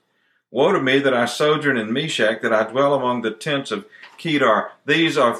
Woe 0.50 0.72
to 0.72 0.80
me 0.80 0.98
that 0.98 1.14
I 1.14 1.26
sojourn 1.26 1.76
in 1.76 1.92
Meshech, 1.92 2.40
that 2.40 2.54
I 2.54 2.70
dwell 2.70 2.94
among 2.94 3.20
the 3.20 3.30
tents 3.30 3.70
of 3.70 3.84
Kedar. 4.16 4.70
These 4.86 5.18
are 5.18 5.38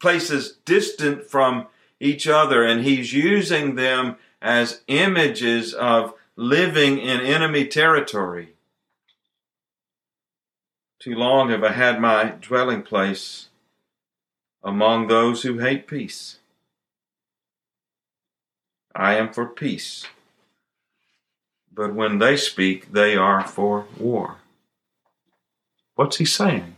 places 0.00 0.56
distant 0.64 1.24
from 1.24 1.66
each 2.00 2.26
other, 2.26 2.64
and 2.64 2.84
he's 2.84 3.12
using 3.12 3.74
them 3.74 4.16
as 4.40 4.82
images 4.86 5.74
of 5.74 6.14
living 6.36 6.98
in 6.98 7.20
enemy 7.20 7.66
territory. 7.66 8.54
Too 11.00 11.14
long 11.14 11.50
have 11.50 11.62
I 11.62 11.72
had 11.72 12.00
my 12.00 12.32
dwelling 12.40 12.82
place 12.82 13.48
among 14.64 15.06
those 15.06 15.42
who 15.42 15.58
hate 15.58 15.86
peace. 15.86 16.38
I 18.96 19.16
am 19.16 19.32
for 19.32 19.46
peace, 19.46 20.06
but 21.72 21.94
when 21.94 22.18
they 22.18 22.36
speak, 22.36 22.92
they 22.92 23.16
are 23.16 23.46
for 23.46 23.86
war. 23.98 24.38
What's 25.96 26.16
he 26.16 26.24
saying? 26.24 26.76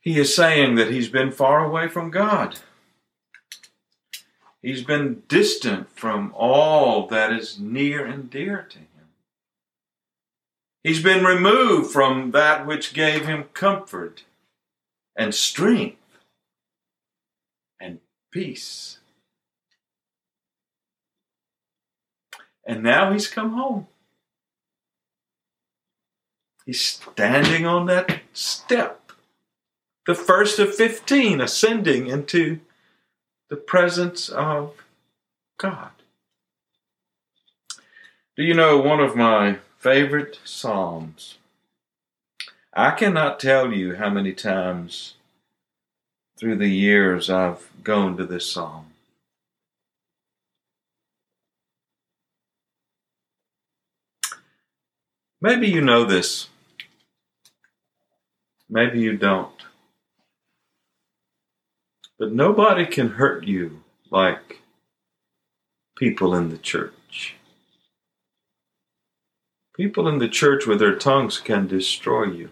He 0.00 0.18
is 0.18 0.34
saying 0.34 0.74
that 0.74 0.90
he's 0.90 1.08
been 1.08 1.30
far 1.30 1.64
away 1.64 1.88
from 1.88 2.10
God. 2.10 2.58
He's 4.60 4.82
been 4.82 5.22
distant 5.28 5.90
from 5.90 6.32
all 6.34 7.06
that 7.08 7.32
is 7.32 7.58
near 7.58 8.04
and 8.04 8.28
dear 8.30 8.66
to 8.70 8.78
him. 8.78 8.93
He's 10.84 11.02
been 11.02 11.24
removed 11.24 11.90
from 11.90 12.32
that 12.32 12.66
which 12.66 12.92
gave 12.92 13.24
him 13.24 13.44
comfort 13.54 14.24
and 15.16 15.34
strength 15.34 15.96
and 17.80 18.00
peace. 18.30 18.98
And 22.66 22.82
now 22.82 23.12
he's 23.12 23.26
come 23.26 23.52
home. 23.52 23.86
He's 26.66 26.82
standing 26.82 27.64
on 27.64 27.86
that 27.86 28.20
step, 28.34 29.12
the 30.06 30.14
first 30.14 30.58
of 30.58 30.74
15, 30.74 31.40
ascending 31.40 32.08
into 32.08 32.60
the 33.48 33.56
presence 33.56 34.28
of 34.28 34.74
God. 35.58 35.90
Do 38.36 38.42
you 38.42 38.52
know 38.52 38.78
one 38.78 39.00
of 39.00 39.16
my 39.16 39.58
favorite 39.84 40.38
Psalms? 40.44 41.36
I 42.72 42.92
cannot 42.92 43.38
tell 43.38 43.70
you 43.70 43.96
how 43.96 44.08
many 44.08 44.32
times 44.32 45.16
through 46.38 46.56
the 46.56 46.68
years 46.68 47.28
I've 47.28 47.68
gone 47.82 48.16
to 48.16 48.24
this 48.24 48.50
Psalm. 48.50 48.86
Maybe 55.42 55.68
you 55.68 55.82
know 55.82 56.04
this. 56.04 56.48
Maybe 58.70 59.00
you 59.00 59.18
don't. 59.18 59.52
But 62.18 62.32
nobody 62.32 62.86
can 62.86 63.10
hurt 63.10 63.44
you 63.44 63.82
like 64.10 64.62
people 65.94 66.34
in 66.34 66.48
the 66.48 66.56
church. 66.56 67.36
People 69.74 70.06
in 70.06 70.18
the 70.18 70.28
church 70.28 70.66
with 70.66 70.78
their 70.78 70.94
tongues 70.94 71.38
can 71.38 71.66
destroy 71.66 72.24
you. 72.24 72.50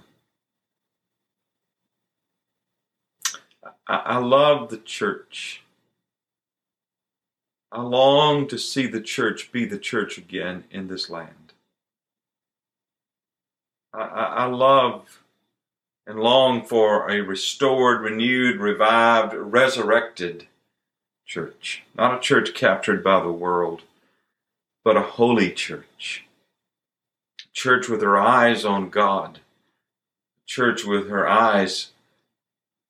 I, 3.86 3.96
I 3.96 4.18
love 4.18 4.70
the 4.70 4.78
church. 4.78 5.62
I 7.70 7.80
long 7.80 8.48
to 8.48 8.58
see 8.58 8.86
the 8.86 9.00
church 9.00 9.52
be 9.52 9.64
the 9.64 9.78
church 9.78 10.18
again 10.18 10.64
in 10.70 10.88
this 10.88 11.08
land. 11.08 11.52
I, 13.94 14.00
I, 14.00 14.24
I 14.24 14.44
love 14.46 15.22
and 16.06 16.18
long 16.18 16.64
for 16.64 17.08
a 17.08 17.20
restored, 17.20 18.00
renewed, 18.00 18.58
revived, 18.58 19.34
resurrected 19.34 20.48
church. 21.24 21.84
Not 21.94 22.18
a 22.18 22.20
church 22.20 22.52
captured 22.54 23.04
by 23.04 23.22
the 23.22 23.30
world, 23.30 23.82
but 24.82 24.96
a 24.96 25.02
holy 25.02 25.52
church. 25.52 26.26
Church 27.52 27.88
with 27.88 28.02
her 28.02 28.18
eyes 28.18 28.64
on 28.64 28.90
God. 28.90 29.40
Church 30.46 30.84
with 30.84 31.08
her 31.08 31.28
eyes 31.28 31.90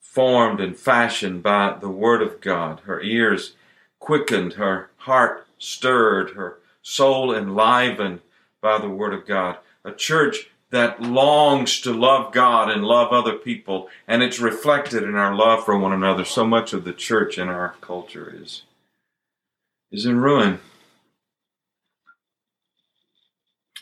formed 0.01 0.61
and 0.61 0.77
fashioned 0.77 1.42
by 1.42 1.77
the 1.81 1.88
Word 1.88 2.22
of 2.22 2.40
God. 2.40 2.81
Her 2.81 3.01
ears 3.01 3.55
quickened, 3.98 4.55
her 4.55 4.90
heart 4.98 5.46
stirred, 5.59 6.31
her 6.31 6.59
soul 6.83 7.35
enlivened 7.35 8.20
by 8.61 8.79
the 8.79 8.90
Word 8.90 9.14
of 9.14 9.27
God. 9.27 9.59
A 9.85 9.92
church 9.92 10.51
that 10.70 11.03
longs 11.03 11.81
to 11.81 11.92
love 11.92 12.33
God 12.33 12.70
and 12.70 12.85
love 12.85 13.12
other 13.12 13.35
people, 13.35 13.88
and 14.09 14.22
it's 14.22 14.40
reflected 14.40 15.03
in 15.03 15.14
our 15.14 15.35
love 15.35 15.64
for 15.64 15.79
one 15.79 15.92
another. 15.92 16.25
So 16.25 16.46
much 16.46 16.72
of 16.72 16.85
the 16.85 16.94
church 16.94 17.38
in 17.38 17.48
our 17.48 17.75
culture 17.81 18.35
is 18.35 18.62
is 19.90 20.07
in 20.07 20.20
ruin. 20.20 20.59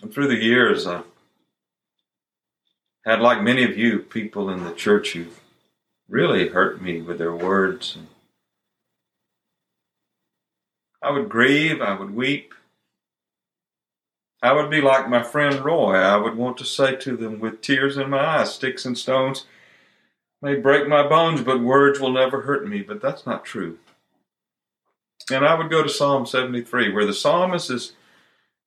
And 0.02 0.12
through 0.12 0.28
the 0.28 0.42
years, 0.42 0.86
I've 0.86 1.04
had, 3.04 3.20
like 3.20 3.42
many 3.42 3.64
of 3.64 3.76
you, 3.76 4.00
people 4.00 4.50
in 4.50 4.64
the 4.64 4.72
church 4.72 5.12
who've 5.12 5.40
really 6.08 6.48
hurt 6.48 6.82
me 6.82 7.00
with 7.02 7.18
their 7.18 7.34
words. 7.34 7.98
I 11.02 11.10
would 11.10 11.28
grieve, 11.28 11.80
I 11.80 11.98
would 11.98 12.14
weep, 12.14 12.52
I 14.42 14.52
would 14.52 14.70
be 14.70 14.80
like 14.80 15.08
my 15.08 15.22
friend 15.22 15.62
Roy. 15.62 15.96
I 15.96 16.16
would 16.16 16.36
want 16.36 16.56
to 16.58 16.64
say 16.64 16.96
to 16.96 17.16
them 17.16 17.40
with 17.40 17.60
tears 17.60 17.96
in 17.96 18.10
my 18.10 18.38
eyes, 18.38 18.54
sticks 18.54 18.86
and 18.86 18.96
stones 18.96 19.44
may 20.40 20.54
break 20.54 20.88
my 20.88 21.06
bones, 21.06 21.42
but 21.42 21.60
words 21.60 22.00
will 22.00 22.12
never 22.12 22.42
hurt 22.42 22.66
me. 22.66 22.80
But 22.80 23.02
that's 23.02 23.26
not 23.26 23.44
true. 23.44 23.78
And 25.30 25.44
I 25.44 25.54
would 25.54 25.70
go 25.70 25.82
to 25.82 25.88
Psalm 25.88 26.24
73, 26.24 26.90
where 26.90 27.04
the 27.04 27.12
psalmist 27.12 27.70
is 27.70 27.92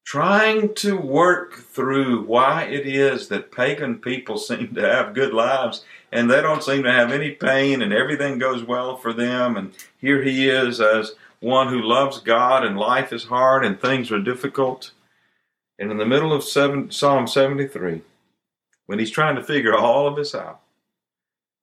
trying 0.03 0.73
to 0.75 0.97
work 0.97 1.55
through 1.55 2.23
why 2.23 2.63
it 2.63 2.85
is 2.85 3.29
that 3.29 3.51
pagan 3.51 3.97
people 3.97 4.37
seem 4.37 4.73
to 4.75 4.81
have 4.81 5.13
good 5.13 5.33
lives 5.33 5.83
and 6.11 6.29
they 6.29 6.41
don't 6.41 6.63
seem 6.63 6.83
to 6.83 6.91
have 6.91 7.11
any 7.11 7.31
pain 7.31 7.81
and 7.81 7.91
everything 7.91 8.37
goes 8.37 8.63
well 8.63 8.97
for 8.97 9.13
them. 9.13 9.57
And 9.57 9.73
here 9.97 10.21
he 10.21 10.47
is 10.49 10.79
as 10.79 11.13
one 11.39 11.69
who 11.69 11.81
loves 11.81 12.19
God 12.19 12.63
and 12.63 12.77
life 12.77 13.11
is 13.11 13.25
hard 13.25 13.65
and 13.65 13.79
things 13.79 14.11
are 14.11 14.21
difficult. 14.21 14.91
And 15.79 15.91
in 15.91 15.97
the 15.97 16.05
middle 16.05 16.31
of 16.31 16.43
seven, 16.43 16.91
Psalm 16.91 17.27
73, 17.27 18.01
when 18.85 18.99
he's 18.99 19.11
trying 19.11 19.35
to 19.35 19.43
figure 19.43 19.75
all 19.75 20.07
of 20.07 20.15
this 20.15 20.35
out, 20.35 20.61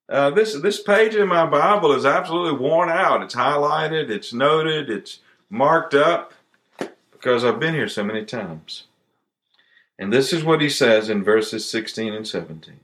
uh, 0.08 0.30
this 0.30 0.54
this 0.54 0.82
page 0.82 1.14
in 1.14 1.28
my 1.28 1.46
Bible 1.46 1.92
is 1.92 2.04
absolutely 2.04 2.58
worn 2.58 2.88
out. 2.88 3.22
It's 3.22 3.36
highlighted, 3.36 4.10
it's 4.10 4.32
noted, 4.32 4.90
it's 4.90 5.20
marked 5.48 5.94
up 5.94 6.34
because 7.20 7.44
I've 7.44 7.60
been 7.60 7.74
here 7.74 7.88
so 7.88 8.02
many 8.02 8.24
times. 8.24 8.84
And 9.98 10.10
this 10.10 10.32
is 10.32 10.42
what 10.42 10.62
he 10.62 10.70
says 10.70 11.10
in 11.10 11.22
verses 11.22 11.68
16 11.68 12.14
and 12.14 12.26
17. 12.26 12.80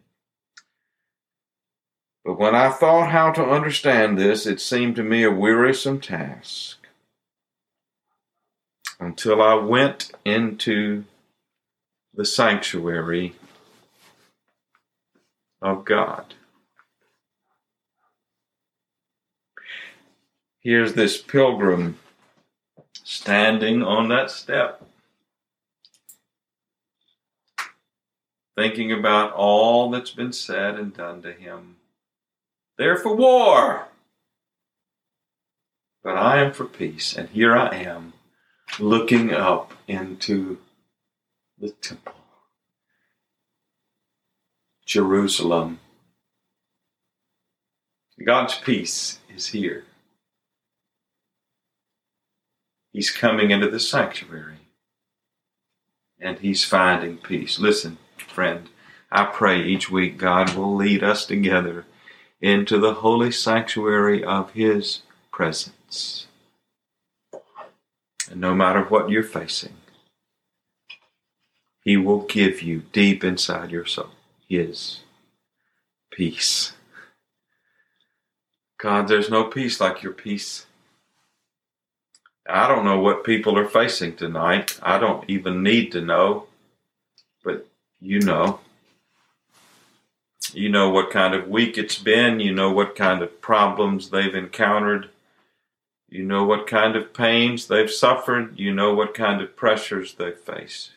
But 2.23 2.39
when 2.39 2.55
I 2.55 2.69
thought 2.69 3.11
how 3.11 3.33
to 3.33 3.43
understand 3.43 4.19
this, 4.19 4.47
it 4.47 4.61
seemed 4.61 4.97
to 4.97 5.03
me 5.03 5.23
a 5.23 5.31
wearisome 5.31 6.01
task 6.01 6.77
until 9.01 9.41
I 9.41 9.55
went 9.55 10.13
into 10.27 11.05
the 12.13 12.27
sanctuary 12.27 13.35
of 15.63 15.87
God. 15.87 16.35
Here's 20.61 20.93
this 20.93 21.17
pilgrim 21.17 21.99
standing 23.09 23.85
on 23.85 24.09
that 24.09 24.33
step, 24.33 24.85
thinking 28.57 28.91
about 28.91 29.33
all 29.33 29.91
that's 29.91 30.11
been 30.11 30.33
said 30.33 30.75
and 30.75 30.93
done 30.93 31.23
to 31.23 31.33
him. 31.33 31.77
They're 32.77 32.97
for 32.97 33.15
war, 33.15 33.87
but 36.03 36.17
I 36.17 36.43
am 36.43 36.53
for 36.53 36.65
peace, 36.65 37.17
and 37.17 37.29
here 37.29 37.57
I 37.57 37.77
am 37.77 38.13
looking 38.81 39.33
up 39.33 39.73
into 39.87 40.59
the 41.61 41.71
temple. 41.71 42.15
Jerusalem. 44.85 45.79
God's 48.25 48.57
peace 48.57 49.21
is 49.33 49.47
here. 49.49 49.85
He's 52.97 53.11
coming 53.11 53.51
into 53.51 53.69
the 53.69 53.79
sanctuary 53.79 54.57
and 56.19 56.39
he's 56.39 56.65
finding 56.65 57.19
peace. 57.19 57.59
Listen, 57.59 57.99
friend, 58.17 58.71
I 59.13 59.27
pray 59.27 59.63
each 59.63 59.91
week 59.91 60.17
God 60.17 60.55
will 60.55 60.75
lead 60.75 61.05
us 61.05 61.27
together 61.27 61.85
into 62.41 62.81
the 62.81 62.95
holy 62.95 63.33
sanctuary 63.33 64.25
of 64.25 64.53
his 64.53 65.03
presence. 65.31 66.29
And 68.31 68.41
no 68.41 68.55
matter 68.55 68.85
what 68.85 69.11
you're 69.11 69.23
facing, 69.23 69.77
he 71.85 71.99
will 71.99 72.23
give 72.23 72.63
you 72.63 72.85
deep 72.95 73.23
inside 73.23 73.73
your 73.73 73.85
soul 73.85 74.13
His 74.49 75.01
peace. 76.11 76.73
God, 78.79 79.07
there's 79.07 79.29
no 79.29 79.45
peace 79.45 79.83
like 79.83 80.03
your 80.03 80.15
peace. 80.15 80.65
I 82.49 82.69
don't 82.69 82.85
know 82.85 83.01
what 83.01 83.25
people 83.25 83.59
are 83.59 83.69
facing 83.69 84.17
tonight. 84.17 84.79
I 84.83 84.99
don't 84.99 85.29
even 85.29 85.63
need 85.63 85.93
to 85.93 86.01
know, 86.01 86.47
but 87.45 87.67
you 88.01 88.21
know. 88.21 88.61
You 90.53 90.69
know 90.69 90.91
what 90.91 91.11
kind 91.11 91.35
of 91.35 91.49
week 91.49 91.77
it's 91.77 91.99
been. 91.99 92.41
You 92.41 92.55
know 92.55 92.71
what 92.71 92.95
kind 92.95 93.23
of 93.23 93.41
problems 93.41 94.11
they've 94.11 94.35
encountered. 94.35 95.11
You 96.09 96.25
know 96.25 96.45
what 96.45 96.69
kind 96.69 96.95
of 96.95 97.13
pains 97.13 97.67
they've 97.67 97.91
suffered. 97.91 98.59
You 98.59 98.73
know 98.73 98.95
what 98.95 99.13
kind 99.13 99.41
of 99.41 99.57
pressures 99.57 100.15
they 100.15 100.31
face. 100.31 100.93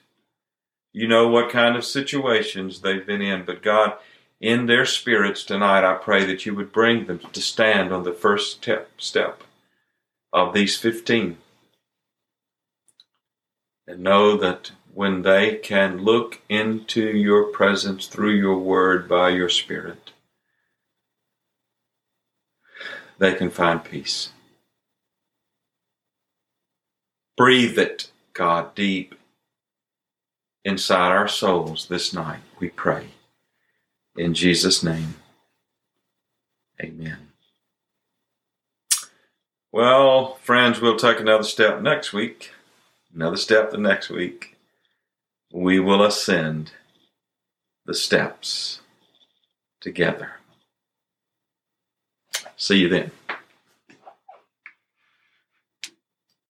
You 0.93 1.07
know 1.07 1.27
what 1.27 1.49
kind 1.49 1.75
of 1.75 1.85
situations 1.85 2.81
they've 2.81 3.05
been 3.05 3.21
in, 3.21 3.43
but 3.45 3.61
God, 3.61 3.93
in 4.39 4.65
their 4.65 4.85
spirits 4.85 5.43
tonight, 5.43 5.83
I 5.83 5.95
pray 5.95 6.25
that 6.25 6.45
you 6.45 6.55
would 6.55 6.71
bring 6.71 7.05
them 7.05 7.19
to 7.19 7.41
stand 7.41 7.91
on 7.91 8.03
the 8.03 8.13
first 8.13 8.57
step, 8.57 8.89
step 8.97 9.43
of 10.31 10.53
these 10.53 10.77
15 10.77 11.37
and 13.87 14.03
know 14.03 14.37
that 14.37 14.71
when 14.93 15.23
they 15.23 15.55
can 15.55 15.99
look 15.99 16.41
into 16.49 17.01
your 17.01 17.45
presence 17.45 18.07
through 18.07 18.35
your 18.35 18.57
word 18.57 19.07
by 19.09 19.29
your 19.29 19.49
spirit, 19.49 20.11
they 23.17 23.33
can 23.33 23.49
find 23.49 23.83
peace. 23.83 24.29
Breathe 27.37 27.77
it, 27.79 28.11
God, 28.33 28.75
deep 28.75 29.15
inside 30.65 31.11
our 31.11 31.27
souls 31.27 31.87
this 31.87 32.13
night, 32.13 32.41
we 32.59 32.69
pray. 32.69 33.07
In 34.15 34.33
Jesus' 34.33 34.83
name, 34.83 35.15
amen. 36.81 37.28
Well, 39.71 40.35
friends, 40.41 40.81
we'll 40.81 40.97
take 40.97 41.19
another 41.19 41.43
step 41.43 41.81
next 41.81 42.11
week, 42.11 42.51
another 43.13 43.37
step 43.37 43.69
the 43.69 43.77
next 43.77 44.09
week. 44.09 44.55
We 45.53 45.79
will 45.79 46.03
ascend 46.03 46.71
the 47.85 47.93
steps 47.93 48.81
together. 49.79 50.31
See 52.57 52.77
you 52.77 52.89
then. 52.89 53.11